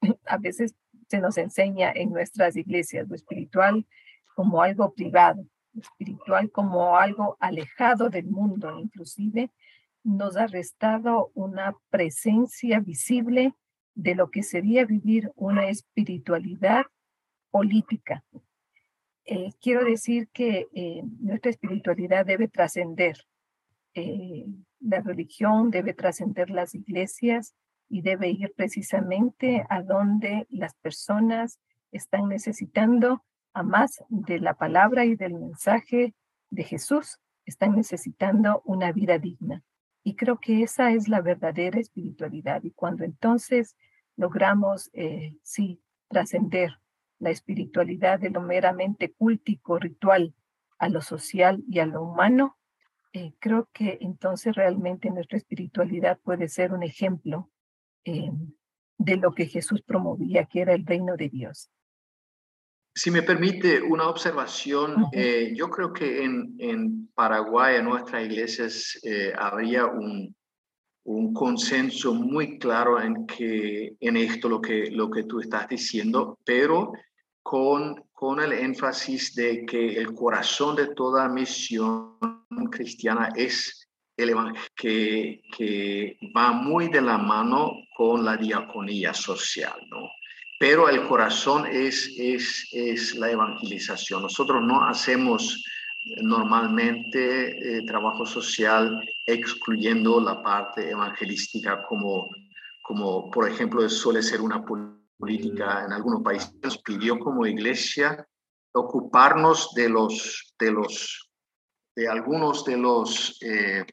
a 0.26 0.38
veces 0.38 0.74
se 1.08 1.20
nos 1.20 1.38
enseña 1.38 1.92
en 1.92 2.10
nuestras 2.10 2.56
iglesias, 2.56 3.08
lo 3.08 3.14
espiritual 3.14 3.86
como 4.34 4.62
algo 4.62 4.92
privado, 4.92 5.46
lo 5.72 5.82
espiritual 5.82 6.50
como 6.50 6.96
algo 6.96 7.36
alejado 7.40 8.10
del 8.10 8.26
mundo, 8.26 8.78
inclusive 8.78 9.50
nos 10.02 10.36
ha 10.36 10.46
restado 10.46 11.30
una 11.34 11.76
presencia 11.90 12.80
visible 12.80 13.54
de 13.94 14.14
lo 14.14 14.30
que 14.30 14.42
sería 14.42 14.84
vivir 14.84 15.32
una 15.34 15.68
espiritualidad 15.68 16.86
política, 17.50 18.22
eh, 19.26 19.50
quiero 19.60 19.84
decir 19.84 20.28
que 20.28 20.68
eh, 20.72 21.02
nuestra 21.18 21.50
espiritualidad 21.50 22.24
debe 22.24 22.46
trascender. 22.46 23.16
Eh, 23.94 24.46
la 24.78 25.00
religión 25.00 25.70
debe 25.70 25.94
trascender 25.94 26.48
las 26.50 26.76
iglesias 26.76 27.54
y 27.88 28.02
debe 28.02 28.30
ir 28.30 28.52
precisamente 28.56 29.66
a 29.68 29.82
donde 29.82 30.46
las 30.48 30.74
personas 30.74 31.58
están 31.90 32.28
necesitando, 32.28 33.24
a 33.52 33.64
más 33.64 34.04
de 34.08 34.38
la 34.38 34.54
palabra 34.54 35.04
y 35.06 35.16
del 35.16 35.34
mensaje 35.34 36.14
de 36.50 36.62
Jesús, 36.62 37.18
están 37.46 37.74
necesitando 37.74 38.62
una 38.64 38.92
vida 38.92 39.18
digna. 39.18 39.64
Y 40.04 40.14
creo 40.14 40.38
que 40.38 40.62
esa 40.62 40.92
es 40.92 41.08
la 41.08 41.20
verdadera 41.20 41.80
espiritualidad. 41.80 42.62
Y 42.62 42.70
cuando 42.70 43.02
entonces 43.02 43.76
logramos, 44.16 44.90
sí, 45.42 45.80
trascender 46.08 46.78
la 47.18 47.30
espiritualidad 47.30 48.20
de 48.20 48.30
lo 48.30 48.42
meramente 48.42 49.12
cultico, 49.12 49.78
ritual, 49.78 50.34
a 50.78 50.88
lo 50.88 51.00
social 51.00 51.62
y 51.68 51.78
a 51.78 51.86
lo 51.86 52.02
humano, 52.02 52.58
eh, 53.12 53.32
creo 53.38 53.68
que 53.72 53.98
entonces 54.02 54.54
realmente 54.54 55.10
nuestra 55.10 55.38
espiritualidad 55.38 56.18
puede 56.22 56.48
ser 56.48 56.72
un 56.72 56.82
ejemplo 56.82 57.50
eh, 58.04 58.30
de 58.98 59.16
lo 59.16 59.32
que 59.32 59.46
Jesús 59.46 59.82
promovía, 59.82 60.44
que 60.44 60.60
era 60.60 60.74
el 60.74 60.84
reino 60.84 61.16
de 61.16 61.30
Dios. 61.30 61.70
Si 62.94 63.10
me 63.10 63.22
permite 63.22 63.80
una 63.80 64.08
observación, 64.08 65.06
eh, 65.12 65.52
yo 65.54 65.68
creo 65.70 65.92
que 65.92 66.24
en, 66.24 66.56
en, 66.58 67.08
Paraguay, 67.14 67.76
en 67.76 67.84
nuestras 67.84 68.24
iglesias, 68.24 69.00
habría 69.38 69.86
un, 69.86 70.34
un, 71.06 71.32
consenso 71.32 72.14
muy 72.14 72.58
claro 72.58 73.00
en, 73.00 73.26
que, 73.26 73.96
en 74.00 74.16
esto, 74.16 74.48
lo 74.48 74.60
que, 74.60 74.90
lo 74.90 75.10
que 75.10 75.24
tú 75.24 75.40
estás 75.40 75.68
diciendo, 75.68 76.38
pero 76.44 76.92
con, 77.42 78.04
con 78.12 78.40
el 78.40 78.52
énfasis 78.52 79.34
de 79.34 79.64
que 79.64 79.96
el 79.96 80.14
corazón 80.14 80.76
de 80.76 80.88
toda 80.94 81.28
misión 81.28 82.16
cristiana 82.70 83.30
es 83.34 83.88
el 84.16 84.30
evangelio, 84.30 84.62
que, 84.74 85.42
que 85.56 86.18
va 86.36 86.52
muy 86.52 86.88
de 86.88 87.02
la 87.02 87.18
mano 87.18 87.72
con 87.96 88.24
la 88.24 88.36
diaconía 88.36 89.12
social, 89.12 89.78
¿no? 89.90 90.08
Pero 90.58 90.88
el 90.88 91.06
corazón 91.06 91.66
es, 91.66 92.10
es, 92.16 92.68
es 92.72 93.14
la 93.14 93.30
evangelización. 93.30 94.22
Nosotros 94.22 94.62
no 94.62 94.82
hacemos 94.84 95.62
normalmente 96.22 97.78
eh, 97.78 97.82
trabajo 97.86 98.24
social 98.24 99.00
excluyendo 99.26 100.20
la 100.20 100.42
parte 100.42 100.90
evangelística 100.90 101.84
como, 101.86 102.28
como 102.82 103.30
por 103.30 103.48
ejemplo, 103.48 103.88
suele 103.88 104.22
ser 104.22 104.40
una 104.40 104.64
política 104.64 105.84
en 105.84 105.92
algunos 105.92 106.22
países. 106.22 106.78
Pidió 106.84 107.18
como 107.18 107.46
iglesia 107.46 108.26
ocuparnos 108.72 109.74
de 109.74 109.88
los, 109.88 110.54
de 110.58 110.70
los 110.70 111.22
de 111.96 112.08
algunos 112.08 112.62
de 112.64 112.76
los, 112.76 113.38
eh, 113.40 113.84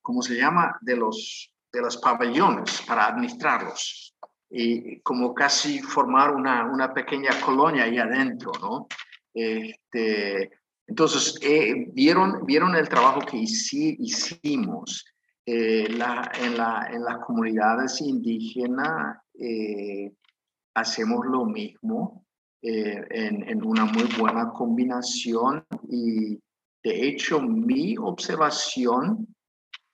¿cómo 0.00 0.22
se 0.22 0.36
llama? 0.36 0.78
De 0.80 0.96
los, 0.96 1.52
de 1.72 1.80
los 1.80 1.96
pabellones 1.96 2.80
para 2.86 3.06
administrarlos 3.06 4.14
y 4.48 5.00
como 5.00 5.34
casi 5.34 5.80
formar 5.80 6.34
una, 6.34 6.64
una 6.64 6.94
pequeña 6.94 7.30
colonia 7.44 7.84
ahí 7.84 7.98
adentro, 7.98 8.52
¿no? 8.60 8.86
Este, 9.34 10.57
entonces, 10.88 11.38
eh, 11.42 11.86
vieron, 11.92 12.44
vieron 12.44 12.74
el 12.74 12.88
trabajo 12.88 13.20
que 13.20 13.36
hicimos 13.36 15.04
eh, 15.46 15.84
en, 15.86 15.98
la, 15.98 16.30
en, 16.40 17.04
las 17.04 17.18
comunidades 17.24 18.00
indígenas, 18.00 19.18
hacemos 20.74 21.26
lo 21.26 21.44
mismo 21.44 22.24
en, 22.60 23.64
una 23.64 23.84
muy 23.84 24.08
buena 24.18 24.50
combinación 24.50 25.64
y 25.88 26.40
de 26.82 27.06
hecho, 27.08 27.40
mi 27.40 27.96
observación 27.98 29.26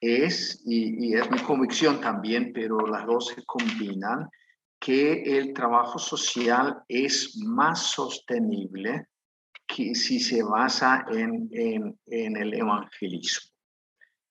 es, 0.00 0.62
y, 0.64 1.14
es 1.14 1.30
mi 1.30 1.38
convicción 1.38 2.00
también, 2.00 2.52
pero 2.52 2.86
las 2.86 3.06
dos 3.06 3.28
se 3.28 3.42
combinan, 3.44 4.28
que 4.78 5.38
el 5.38 5.54
trabajo 5.54 5.98
social 5.98 6.82
es 6.88 7.38
más 7.38 7.90
sostenible 7.90 9.08
que 9.74 9.94
si 9.94 10.20
se 10.20 10.42
basa 10.42 11.04
en, 11.10 11.48
en, 11.50 12.36
el 12.36 12.54
evangelismo. 12.54 13.50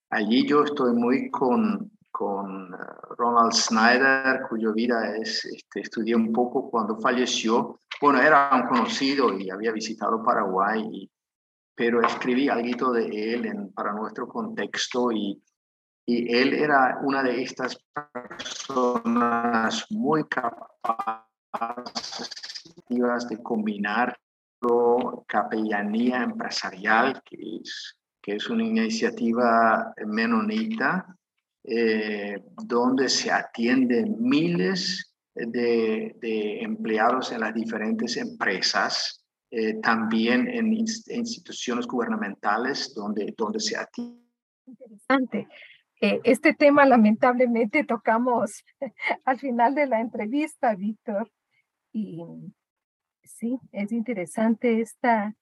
Allí 0.08 0.46
yo 0.46 0.64
estoy 0.64 0.94
muy 0.94 1.30
con, 1.30 1.90
con 2.10 2.72
eh, 2.72 2.76
Ronald 3.18 3.52
Snyder, 3.52 4.40
cuyo 4.48 4.72
vida 4.72 5.16
es, 5.16 5.44
este, 5.44 5.80
estudié 5.80 6.16
un 6.16 6.32
poco 6.32 6.70
cuando 6.70 6.98
falleció. 6.98 7.78
Bueno, 8.00 8.22
era 8.22 8.50
un 8.54 8.68
conocido 8.68 9.38
y 9.38 9.50
había 9.50 9.72
visitado 9.72 10.22
Paraguay 10.22 10.88
y 10.90 11.10
pero 11.76 12.00
escribí 12.00 12.48
algo 12.48 12.92
de 12.92 13.34
él 13.34 13.46
en, 13.46 13.72
para 13.72 13.92
nuestro 13.92 14.28
contexto 14.28 15.10
y, 15.10 15.42
y 16.06 16.32
él 16.32 16.54
era 16.54 17.00
una 17.02 17.20
de 17.22 17.42
estas 17.42 17.76
personas 17.92 19.84
muy 19.90 20.22
capaces 20.28 21.24
de 23.28 23.42
combinar 23.42 24.16
capellanía 25.26 26.22
empresarial, 26.22 27.22
que 27.24 27.36
es, 27.62 27.98
que 28.22 28.36
es 28.36 28.48
una 28.50 28.64
iniciativa 28.64 29.92
menonita, 30.06 31.16
eh, 31.64 32.42
donde 32.64 33.08
se 33.08 33.30
atienden 33.30 34.16
miles 34.20 35.14
de, 35.34 36.16
de 36.20 36.60
empleados 36.60 37.32
en 37.32 37.40
las 37.40 37.54
diferentes 37.54 38.16
empresas 38.16 39.24
eh, 39.56 39.74
también 39.74 40.48
en 40.48 40.72
instituciones 40.72 41.86
gubernamentales 41.86 42.92
donde, 42.92 43.32
donde 43.38 43.60
se 43.60 43.76
atiende. 43.76 44.20
Interesante. 44.66 45.46
Eh, 46.00 46.20
este 46.24 46.54
tema 46.54 46.84
lamentablemente 46.84 47.84
tocamos 47.84 48.64
al 49.24 49.38
final 49.38 49.76
de 49.76 49.86
la 49.86 50.00
entrevista, 50.00 50.74
Víctor. 50.74 51.30
Y 51.92 52.20
sí, 53.24 53.58
es 53.72 53.92
interesante 53.92 54.80
esta, 54.80 55.34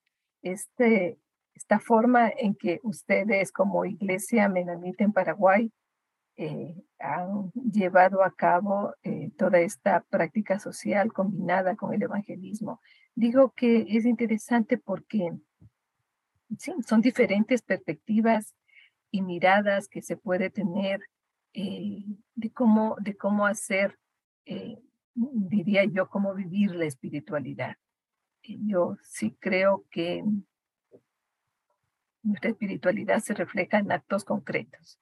este, 0.42 1.18
esta 1.54 1.78
forma 1.80 2.28
en 2.28 2.54
que 2.54 2.80
ustedes 2.82 3.52
como 3.52 3.84
Iglesia 3.84 4.48
Menonita 4.48 5.04
en 5.04 5.12
Paraguay 5.12 5.72
eh, 6.36 6.74
han 6.98 7.52
llevado 7.52 8.24
a 8.24 8.34
cabo 8.34 8.94
toda 9.36 9.60
esta 9.60 10.00
práctica 10.08 10.58
social 10.58 11.12
combinada 11.12 11.76
con 11.76 11.92
el 11.92 12.02
evangelismo. 12.02 12.80
Digo 13.14 13.52
que 13.54 13.84
es 13.88 14.06
interesante 14.06 14.78
porque 14.78 15.30
sí, 16.58 16.72
son 16.86 17.00
diferentes 17.00 17.62
perspectivas 17.62 18.54
y 19.10 19.22
miradas 19.22 19.88
que 19.88 20.02
se 20.02 20.16
puede 20.16 20.50
tener 20.50 21.02
eh, 21.52 22.04
de, 22.34 22.50
cómo, 22.50 22.96
de 23.00 23.14
cómo 23.14 23.46
hacer, 23.46 23.98
eh, 24.46 24.78
diría 25.14 25.84
yo, 25.84 26.08
cómo 26.08 26.34
vivir 26.34 26.74
la 26.74 26.86
espiritualidad. 26.86 27.76
Eh, 28.42 28.56
yo 28.60 28.96
sí 29.02 29.36
creo 29.38 29.84
que 29.90 30.24
nuestra 32.22 32.50
espiritualidad 32.50 33.20
se 33.20 33.34
refleja 33.34 33.78
en 33.78 33.92
actos 33.92 34.24
concretos. 34.24 34.98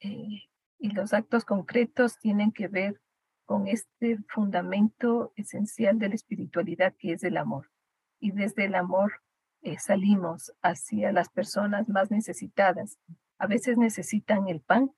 y 0.00 0.90
los 0.90 1.12
actos 1.12 1.44
concretos 1.44 2.18
tienen 2.18 2.50
que 2.50 2.66
ver 2.66 3.00
con 3.44 3.68
este 3.68 4.18
fundamento 4.28 5.32
esencial 5.36 5.98
de 5.98 6.08
la 6.08 6.14
espiritualidad 6.14 6.94
que 6.98 7.12
es 7.12 7.22
el 7.22 7.36
amor. 7.36 7.70
Y 8.18 8.32
desde 8.32 8.64
el 8.64 8.74
amor 8.74 9.22
eh, 9.62 9.78
salimos 9.78 10.52
hacia 10.60 11.12
las 11.12 11.28
personas 11.28 11.88
más 11.88 12.10
necesitadas. 12.10 12.98
A 13.38 13.46
veces 13.46 13.76
necesitan 13.76 14.48
el 14.48 14.60
pan, 14.60 14.90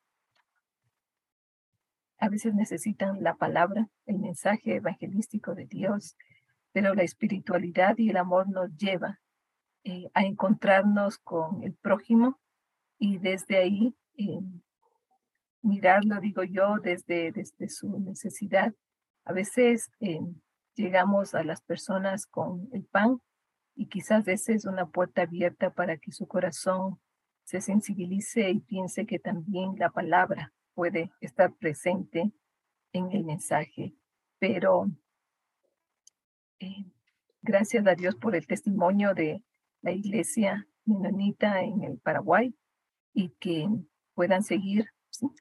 a 2.25 2.29
veces 2.31 2.55
necesitan 2.55 3.23
la 3.23 3.35
palabra, 3.35 3.91
el 4.07 4.19
mensaje 4.19 4.77
evangelístico 4.77 5.55
de 5.55 5.67
Dios, 5.67 6.17
pero 6.73 6.95
la 6.95 7.03
espiritualidad 7.03 7.99
y 7.99 8.09
el 8.09 8.17
amor 8.17 8.49
nos 8.49 8.75
lleva 8.79 9.21
eh, 9.85 10.11
a 10.15 10.25
encontrarnos 10.25 11.19
con 11.19 11.63
el 11.63 11.75
prójimo 11.75 12.41
y 12.99 13.19
desde 13.19 13.59
ahí 13.59 13.95
eh, 14.17 14.41
mirarlo, 15.61 16.19
digo 16.21 16.45
yo, 16.45 16.77
desde, 16.83 17.31
desde 17.31 17.69
su 17.69 18.01
necesidad. 18.01 18.73
A 19.27 19.35
veces 19.35 19.91
eh, 20.01 20.21
llegamos 20.75 21.35
a 21.35 21.45
las 21.45 21.61
personas 21.61 22.27
con 22.27 22.71
el 22.73 22.85
pan 22.85 23.21
y 23.75 23.89
quizás 23.89 24.27
esa 24.29 24.55
es 24.55 24.65
una 24.65 24.87
puerta 24.87 25.23
abierta 25.23 25.75
para 25.75 25.99
que 25.99 26.11
su 26.11 26.27
corazón 26.27 26.99
se 27.45 27.61
sensibilice 27.61 28.49
y 28.49 28.61
piense 28.61 29.05
que 29.05 29.19
también 29.19 29.75
la 29.77 29.91
palabra 29.91 30.55
puede 30.75 31.13
estar 31.21 31.55
presente 31.55 32.33
en 32.93 33.13
el 33.13 33.25
mensaje. 33.25 33.95
Pero 34.39 34.91
eh, 36.61 36.85
gracias 37.43 37.87
a 37.87 37.95
Dios 37.95 38.15
por 38.17 38.35
el 38.35 38.47
testimonio 38.47 39.15
de 39.15 39.43
la 39.83 39.93
iglesia 39.93 40.67
menonita 40.85 41.63
en 41.63 41.83
el 41.83 41.99
Paraguay 41.99 42.55
y 43.13 43.31
que 43.41 43.69
puedan 44.15 44.43
seguir 44.43 44.91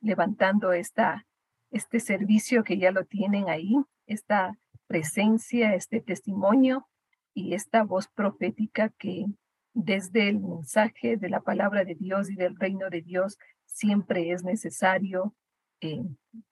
levantando 0.01 0.73
esta, 0.73 1.25
este 1.71 1.99
servicio 1.99 2.63
que 2.63 2.77
ya 2.77 2.91
lo 2.91 3.05
tienen 3.05 3.49
ahí, 3.49 3.75
esta 4.05 4.57
presencia, 4.87 5.75
este 5.75 6.01
testimonio 6.01 6.87
y 7.33 7.55
esta 7.55 7.83
voz 7.83 8.07
profética 8.07 8.89
que 8.89 9.25
desde 9.73 10.29
el 10.29 10.39
mensaje 10.39 11.17
de 11.17 11.29
la 11.29 11.41
palabra 11.41 11.83
de 11.83 11.95
Dios 11.95 12.29
y 12.29 12.35
del 12.35 12.55
reino 12.55 12.89
de 12.89 13.01
Dios 13.01 13.37
siempre 13.73 14.31
es 14.31 14.43
necesario, 14.43 15.35
eh, 15.81 16.05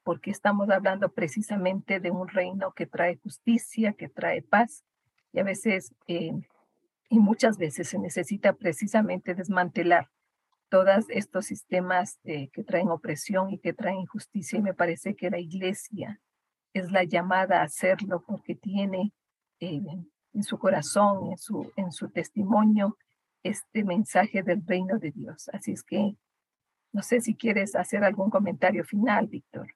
porque 0.04 0.32
estamos 0.32 0.70
hablando 0.70 1.14
precisamente 1.14 2.00
de 2.00 2.12
un 2.12 2.28
reino 2.28 2.74
que 2.74 2.88
trae 2.88 3.18
justicia, 3.24 3.94
que 3.94 4.10
trae 4.10 4.42
paz, 4.42 4.84
y 5.32 5.40
a 5.40 5.44
veces, 5.44 5.94
eh, 6.08 6.34
y 7.10 7.20
muchas 7.20 7.58
veces 7.58 7.88
se 7.88 8.00
necesita 8.00 8.54
precisamente 8.54 9.36
desmantelar 9.36 10.10
todos 10.68 11.06
estos 11.10 11.46
sistemas 11.46 12.20
eh, 12.24 12.50
que 12.50 12.64
traen 12.64 12.90
opresión 12.90 13.52
y 13.52 13.60
que 13.60 13.74
traen 13.74 14.00
injusticia. 14.00 14.60
Y 14.60 14.64
me 14.64 14.74
parece 14.74 15.16
que 15.16 15.30
la 15.30 15.40
iglesia 15.40 16.20
es 16.74 16.92
la 16.92 17.04
llamada 17.04 17.62
a 17.62 17.66
hacerlo 17.66 18.24
porque 18.26 18.56
tiene 18.56 19.14
en 19.60 20.44
su 20.44 20.58
corazón, 20.58 21.32
en 21.32 21.38
su, 21.38 21.72
en 21.76 21.92
su 21.92 22.10
testimonio, 22.10 22.98
este 23.44 23.84
mensaje 23.84 24.42
del 24.42 24.66
reino 24.66 24.98
de 24.98 25.12
Dios. 25.12 25.50
Así 25.54 25.74
es 25.74 25.84
que 25.84 26.16
no 26.94 27.02
sé 27.02 27.22
si 27.22 27.36
quieres 27.36 27.76
hacer 27.76 28.04
algún 28.04 28.30
comentario 28.30 28.84
final, 28.84 29.28
Víctor. 29.28 29.74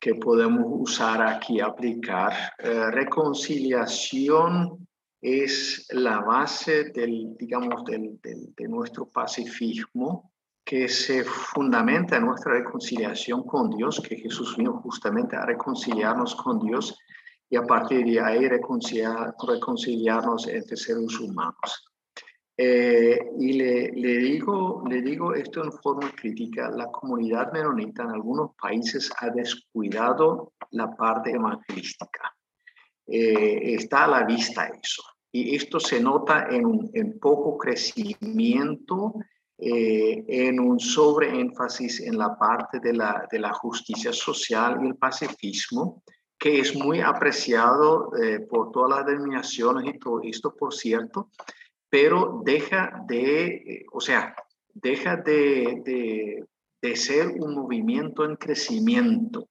que, 0.00 0.14
podemos 0.14 0.64
usar 0.66 1.22
aquí, 1.22 1.60
aplicar. 1.60 2.32
Eh, 2.58 2.90
reconciliación 2.90 4.88
es 5.20 5.86
la 5.90 6.20
base 6.20 6.84
del, 6.90 7.36
digamos, 7.36 7.84
del, 7.84 8.18
de 8.20 8.68
nuestro 8.68 9.08
pacifismo 9.08 10.32
que 10.68 10.86
se 10.86 11.24
fundamenta 11.24 12.16
en 12.16 12.26
nuestra 12.26 12.52
reconciliación 12.52 13.42
con 13.44 13.70
Dios, 13.70 14.02
que 14.06 14.16
Jesús 14.16 14.54
vino 14.54 14.74
justamente 14.82 15.34
a 15.34 15.46
reconciliarnos 15.46 16.34
con 16.34 16.58
Dios 16.58 16.94
y 17.48 17.56
a 17.56 17.62
partir 17.62 18.04
de 18.04 18.20
ahí 18.20 18.46
reconciliar, 18.46 19.34
reconciliarnos 19.46 20.46
entre 20.46 20.76
seres 20.76 21.18
humanos. 21.20 21.90
Eh, 22.54 23.18
y 23.38 23.54
le, 23.54 23.92
le, 23.92 24.18
digo, 24.18 24.84
le 24.86 25.00
digo 25.00 25.32
esto 25.32 25.64
en 25.64 25.72
forma 25.72 26.12
crítica, 26.14 26.68
la 26.68 26.88
comunidad 26.88 27.50
menonita 27.50 28.02
en 28.02 28.10
algunos 28.10 28.50
países 28.60 29.10
ha 29.20 29.30
descuidado 29.30 30.52
la 30.72 30.94
parte 30.94 31.30
evangelística. 31.30 32.36
Eh, 33.06 33.74
está 33.74 34.04
a 34.04 34.08
la 34.08 34.24
vista 34.24 34.66
eso. 34.66 35.02
Y 35.32 35.56
esto 35.56 35.80
se 35.80 35.98
nota 35.98 36.46
en, 36.50 36.90
en 36.92 37.18
poco 37.18 37.56
crecimiento 37.56 39.14
eh, 39.60 40.24
en 40.28 40.60
un 40.60 40.78
sobreénfasis 40.78 42.02
en 42.02 42.16
la 42.16 42.38
parte 42.38 42.78
de 42.78 42.92
la, 42.92 43.26
de 43.28 43.40
la 43.40 43.52
justicia 43.52 44.12
social 44.12 44.78
y 44.80 44.86
el 44.86 44.94
pacifismo, 44.94 46.04
que 46.38 46.60
es 46.60 46.76
muy 46.76 47.00
apreciado 47.00 48.12
eh, 48.22 48.38
por 48.38 48.70
todas 48.70 48.98
las 48.98 49.06
denominaciones 49.06 49.92
y 49.92 49.98
todo 49.98 50.20
esto, 50.22 50.54
por 50.54 50.72
cierto, 50.72 51.30
pero 51.90 52.40
deja 52.44 53.02
de, 53.08 53.46
eh, 53.46 53.86
o 53.90 54.00
sea, 54.00 54.32
deja 54.72 55.16
de, 55.16 55.82
de, 55.84 56.44
de, 56.80 56.96
ser 56.96 57.26
un 57.26 57.56
movimiento 57.56 58.24
en 58.24 58.36
crecimiento. 58.36 59.48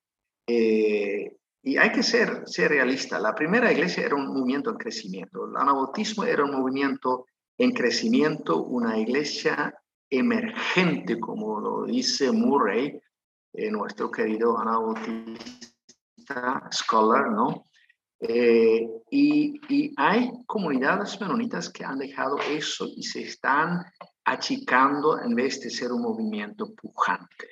y 0.47 1.75
hay 1.75 1.91
que 1.91 2.01
ser, 2.01 2.43
ser 2.47 2.69
realista. 2.71 3.19
La 3.19 3.35
primera 3.35 3.73
iglesia 3.73 4.05
era 4.05 4.15
un 4.15 4.27
movimiento 4.27 4.69
en 4.69 4.77
crecimiento. 4.77 5.49
El 5.49 5.57
anabautismo 5.57 6.23
era 6.23 6.45
un 6.45 6.51
movimiento 6.51 7.25
en 7.57 7.73
crecimiento, 7.73 8.63
una 8.63 8.97
iglesia 8.97 9.75
emergente, 10.09 11.19
como 11.19 11.59
lo 11.59 11.85
dice 11.85 12.31
Murray, 12.31 12.99
eh, 13.53 13.71
nuestro 13.71 14.09
querido 14.11 14.57
anabautista 14.57 15.49
scholar, 16.71 17.31
¿no? 17.31 17.65
Eh, 18.19 18.87
y, 19.11 19.59
y, 19.69 19.93
hay 19.95 20.31
comunidades 20.47 21.21
menonitas 21.21 21.69
que 21.69 21.85
han 21.85 21.99
dejado 21.99 22.37
eso 22.39 22.87
y 22.95 23.03
se 23.03 23.21
están 23.21 23.85
achicando 24.25 25.21
en 25.21 25.35
vez 25.35 25.61
de 25.61 25.69
ser 25.69 25.91
un 25.91 26.01
movimiento 26.01 26.73
pujante. 26.73 27.47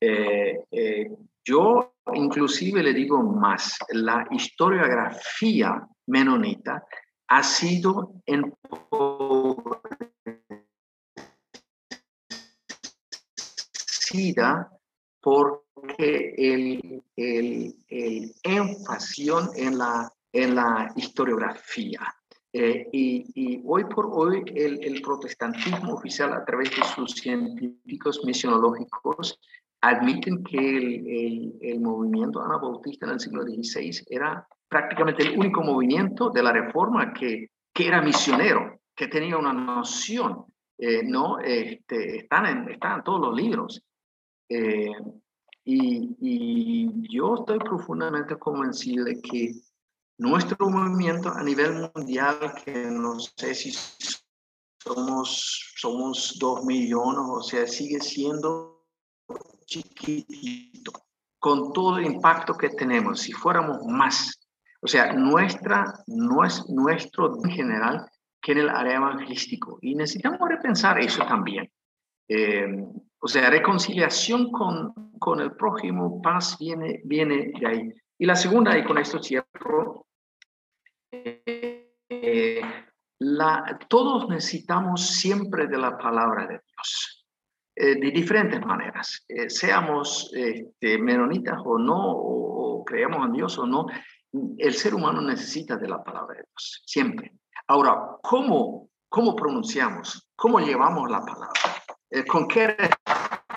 Eh, 0.00 1.10
yo 1.44 1.94
inclusive 2.14 2.82
le 2.82 2.92
digo 2.92 3.22
más, 3.22 3.78
la 3.90 4.26
historiografía 4.30 5.86
menonita 6.06 6.84
ha 7.28 7.42
sido 7.42 8.12
en 14.12 14.66
porque 15.20 16.34
el, 16.36 17.02
el, 17.16 17.74
el 17.88 18.34
énfasis 18.42 19.32
en 19.56 19.78
la, 19.78 20.12
en 20.32 20.54
la 20.54 20.92
historiografía. 20.96 22.00
Eh, 22.52 22.88
y, 22.92 23.26
y, 23.34 23.62
hoy 23.66 23.84
por 23.84 24.08
hoy 24.10 24.42
el, 24.54 24.82
el, 24.82 25.02
protestantismo 25.02 25.92
oficial 25.92 26.32
a 26.32 26.44
través 26.44 26.70
de 26.70 26.82
sus 26.94 27.10
científicos 27.10 28.22
misionológicos 28.24 29.38
admiten 29.82 30.42
que 30.42 30.56
el, 30.56 31.54
el, 31.60 31.80
movimiento 31.80 32.40
anabautista 32.40 33.06
en 33.06 33.12
el 33.12 33.20
siglo 33.20 33.42
XVI 33.42 34.04
era 34.08 34.46
prácticamente 34.68 35.24
el 35.24 35.38
único 35.38 35.62
movimiento 35.62 36.30
de 36.30 36.42
la 36.42 36.52
reforma 36.52 37.12
que, 37.12 37.50
que 37.74 37.88
era 37.88 38.00
misionero, 38.00 38.80
que 38.94 39.08
tenía 39.08 39.36
una 39.36 39.52
noción, 39.52 40.46
eh, 40.78 41.02
¿no? 41.04 41.38
Este, 41.40 42.18
están, 42.18 42.46
en, 42.46 42.70
están 42.70 42.98
en 42.98 43.04
todos 43.04 43.20
los 43.20 43.36
libros. 43.36 43.82
Eh, 44.48 44.92
y, 45.64 47.08
yo 47.14 47.34
estoy 47.36 47.58
profundamente 47.58 48.36
convencido 48.36 49.04
de 49.04 49.20
que 49.20 49.52
nuestro 50.18 50.70
movimiento 50.70 51.30
a 51.30 51.42
nivel 51.42 51.90
mundial, 51.94 52.54
que 52.64 52.86
no 52.90 53.18
sé 53.18 53.54
si 53.54 53.72
somos, 54.82 55.74
somos 55.76 56.36
dos 56.38 56.64
millones, 56.64 57.20
o 57.28 57.42
sea, 57.42 57.66
sigue 57.66 58.00
siendo 58.00 58.86
chiquitito, 59.66 60.92
con 61.38 61.72
todo 61.72 61.98
el 61.98 62.06
impacto 62.06 62.54
que 62.54 62.70
tenemos, 62.70 63.20
si 63.20 63.32
fuéramos 63.32 63.84
más. 63.86 64.38
O 64.80 64.86
sea, 64.86 65.12
nuestra, 65.12 65.94
nuestro 66.06 67.42
en 67.42 67.50
general 67.50 68.08
que 68.40 68.52
en 68.52 68.58
el 68.58 68.68
área 68.68 68.96
evangelístico. 68.96 69.78
Y 69.82 69.96
necesitamos 69.96 70.48
repensar 70.48 71.00
eso 71.00 71.24
también. 71.26 71.68
Eh, 72.28 72.86
o 73.26 73.28
sea, 73.28 73.50
reconciliación 73.50 74.52
con, 74.52 74.94
con 75.18 75.40
el 75.40 75.50
prójimo, 75.56 76.22
paz 76.22 76.56
viene, 76.60 77.00
viene 77.02 77.50
de 77.58 77.66
ahí. 77.66 77.92
Y 78.16 78.24
la 78.24 78.36
segunda, 78.36 78.78
y 78.78 78.84
con 78.84 78.98
esto 78.98 79.20
cierro, 79.20 80.06
eh, 81.10 82.60
la, 83.18 83.80
todos 83.88 84.28
necesitamos 84.28 85.08
siempre 85.08 85.66
de 85.66 85.76
la 85.76 85.98
palabra 85.98 86.46
de 86.46 86.60
Dios, 86.68 87.26
eh, 87.74 87.96
de 87.96 88.12
diferentes 88.12 88.64
maneras, 88.64 89.24
eh, 89.26 89.50
seamos 89.50 90.30
este, 90.32 90.96
menonitas 90.96 91.58
o 91.64 91.78
no, 91.78 91.98
o, 91.98 92.84
creemos 92.84 93.26
en 93.26 93.32
Dios 93.32 93.58
o 93.58 93.66
no, 93.66 93.86
el 94.56 94.72
ser 94.72 94.94
humano 94.94 95.20
necesita 95.20 95.76
de 95.76 95.88
la 95.88 96.00
palabra 96.04 96.36
de 96.36 96.44
Dios, 96.44 96.84
siempre. 96.86 97.32
Ahora, 97.66 98.18
¿cómo, 98.22 98.90
cómo 99.08 99.34
pronunciamos? 99.34 100.30
¿Cómo 100.36 100.60
llevamos 100.60 101.10
la 101.10 101.22
palabra? 101.22 101.50
¿Con 102.30 102.46
qué 102.46 102.76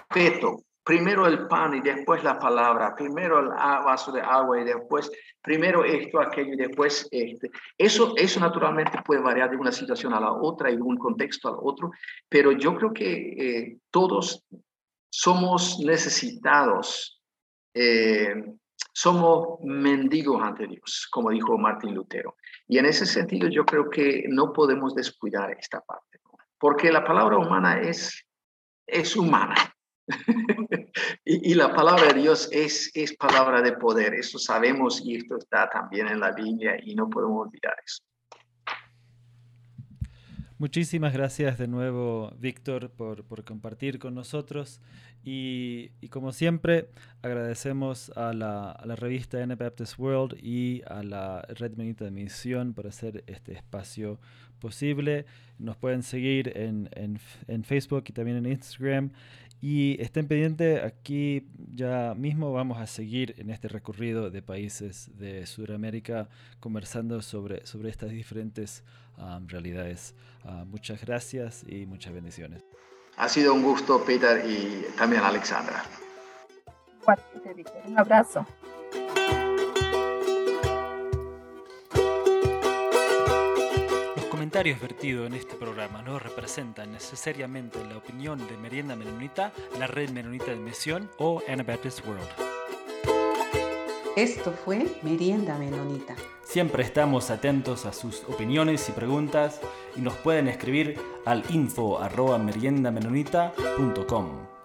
respeto, 0.10 0.64
primero 0.84 1.28
el 1.28 1.48
pan 1.48 1.76
y 1.76 1.82
después 1.82 2.24
la 2.24 2.40
palabra, 2.40 2.96
primero 2.96 3.40
el 3.40 3.50
vaso 3.50 4.12
de 4.12 4.22
agua 4.22 4.60
y 4.60 4.64
después, 4.64 5.12
primero 5.42 5.84
esto, 5.84 6.20
aquello 6.20 6.54
y 6.54 6.58
después 6.58 7.08
este. 7.12 7.50
Eso, 7.78 8.14
eso 8.18 8.40
naturalmente 8.40 9.02
puede 9.06 9.22
variar 9.22 9.52
de 9.52 9.58
una 9.58 9.72
situación 9.72 10.14
a 10.14 10.20
la 10.20 10.32
otra 10.32 10.72
y 10.72 10.76
de 10.76 10.82
un 10.82 10.98
contexto 10.98 11.50
al 11.50 11.56
otro, 11.62 11.92
pero 12.28 12.52
yo 12.52 12.76
creo 12.76 12.94
que 12.94 13.12
eh, 13.12 13.78
todos 13.92 14.46
somos 15.12 15.80
necesitados, 15.80 17.22
eh, 17.74 18.34
somos 18.92 19.60
mendigos 19.64 20.42
ante 20.42 20.68
Dios, 20.68 21.08
como 21.12 21.30
dijo 21.30 21.58
Martín 21.58 21.94
Lutero. 21.94 22.36
Y 22.68 22.78
en 22.78 22.86
ese 22.86 23.06
sentido 23.06 23.48
yo 23.48 23.66
creo 23.66 23.90
que 23.90 24.26
no 24.30 24.54
podemos 24.54 24.96
descuidar 24.96 25.52
esta 25.52 25.82
parte, 25.82 26.20
porque 26.58 26.92
la 26.92 27.04
palabra 27.04 27.38
humana 27.38 27.80
es, 27.80 28.26
es 28.88 29.16
humana 29.16 29.56
y, 31.26 31.54
la 31.54 31.74
palabra 31.74 32.14
de 32.14 32.22
Dios 32.22 32.50
es, 32.52 32.92
es 32.94 33.16
palabra 33.16 33.62
de 33.62 33.74
poder, 33.74 34.14
eso 34.14 34.40
sabemos 34.40 35.02
y 35.04 35.16
esto 35.16 35.38
está 35.38 35.70
también 35.70 36.08
en 36.08 36.20
la 36.20 36.32
Biblia 36.32 36.78
y 36.84 36.96
no 36.96 37.10
podemos 37.10 37.48
olvidar 37.48 37.76
eso. 37.86 38.04
Muchísimas 40.60 41.14
gracias 41.14 41.58
de 41.58 41.70
nuevo, 41.70 42.34
Víctor, 42.38 42.90
por, 42.90 43.24
por, 43.24 43.46
compartir 43.46 43.98
con 43.98 44.14
nosotros. 44.14 44.82
Y, 45.24 45.92
y, 46.02 46.10
como 46.10 46.34
siempre, 46.34 46.90
agradecemos 47.22 48.10
a 48.18 48.34
la, 48.34 48.72
a 48.72 48.86
la 48.86 48.98
revista 48.98 49.42
Anabaptist 49.42 49.98
World 49.98 50.38
y 50.44 50.82
a 50.86 51.02
la 51.02 51.44
Red 51.44 51.78
Menita 51.78 52.04
de 52.04 52.12
Misión 52.12 52.74
por 52.74 52.88
hacer 52.88 53.24
este 53.28 53.54
espacio 53.54 54.20
posible. 54.60 55.26
Nos 55.60 55.78
pueden 55.78 56.04
seguir 56.04 56.52
en, 56.58 56.90
en, 56.92 57.22
en 57.48 57.64
Facebook 57.64 58.04
y 58.08 58.12
también 58.12 58.36
en 58.38 58.46
Instagram. 58.48 59.12
Y 59.62 60.02
estén 60.02 60.28
pendientes, 60.28 60.82
aquí 60.84 61.50
ya 61.76 62.14
mismo 62.16 62.54
vamos 62.54 62.80
a 62.80 62.88
seguir 62.88 63.36
en 63.38 63.50
este 63.50 63.68
recorrido 63.68 64.30
de 64.30 64.42
países 64.42 65.12
de 65.18 65.46
Sudamérica 65.46 66.30
conversando 66.62 67.22
sobre, 67.22 67.66
sobre 67.66 67.90
estas 67.90 68.12
diferentes 68.12 68.84
realidades. 69.48 70.16
Ah, 70.46 70.64
muchas 70.66 71.04
gracias 71.04 71.66
y 71.68 71.86
muchas 71.86 72.14
bendiciones. 72.14 72.64
Ha 73.18 73.28
sido 73.28 73.54
un 73.54 73.64
gusto, 73.64 74.02
Peter, 74.06 74.46
y 74.50 74.86
también 74.98 75.24
Alexandra. 75.24 75.84
Un 77.86 78.00
abrazo. 78.00 78.46
Comentarios 84.50 84.82
vertidos 84.82 85.28
en 85.28 85.36
este 85.36 85.54
programa 85.54 86.02
no 86.02 86.18
representan 86.18 86.92
necesariamente 86.92 87.78
la 87.86 87.98
opinión 87.98 88.40
de 88.48 88.58
Merienda 88.58 88.96
Menonita, 88.96 89.54
la 89.78 89.86
Red 89.86 90.10
Menonita 90.10 90.46
de 90.46 90.56
Misión 90.56 91.08
o 91.20 91.40
Anabaptist 91.48 92.04
World. 92.08 92.28
Esto 94.16 94.52
fue 94.52 94.88
Merienda 95.04 95.56
Menonita. 95.56 96.16
Siempre 96.44 96.82
estamos 96.82 97.30
atentos 97.30 97.86
a 97.86 97.94
sus 97.94 98.24
opiniones 98.24 98.90
y 98.90 98.92
preguntas 98.92 99.62
y 99.96 100.02
nos 100.02 100.16
pueden 100.16 100.48
escribir 100.48 101.00
al 101.28 101.44
info 101.52 102.00
arroba 102.00 102.40
meriendamenonita.com. 102.40 104.59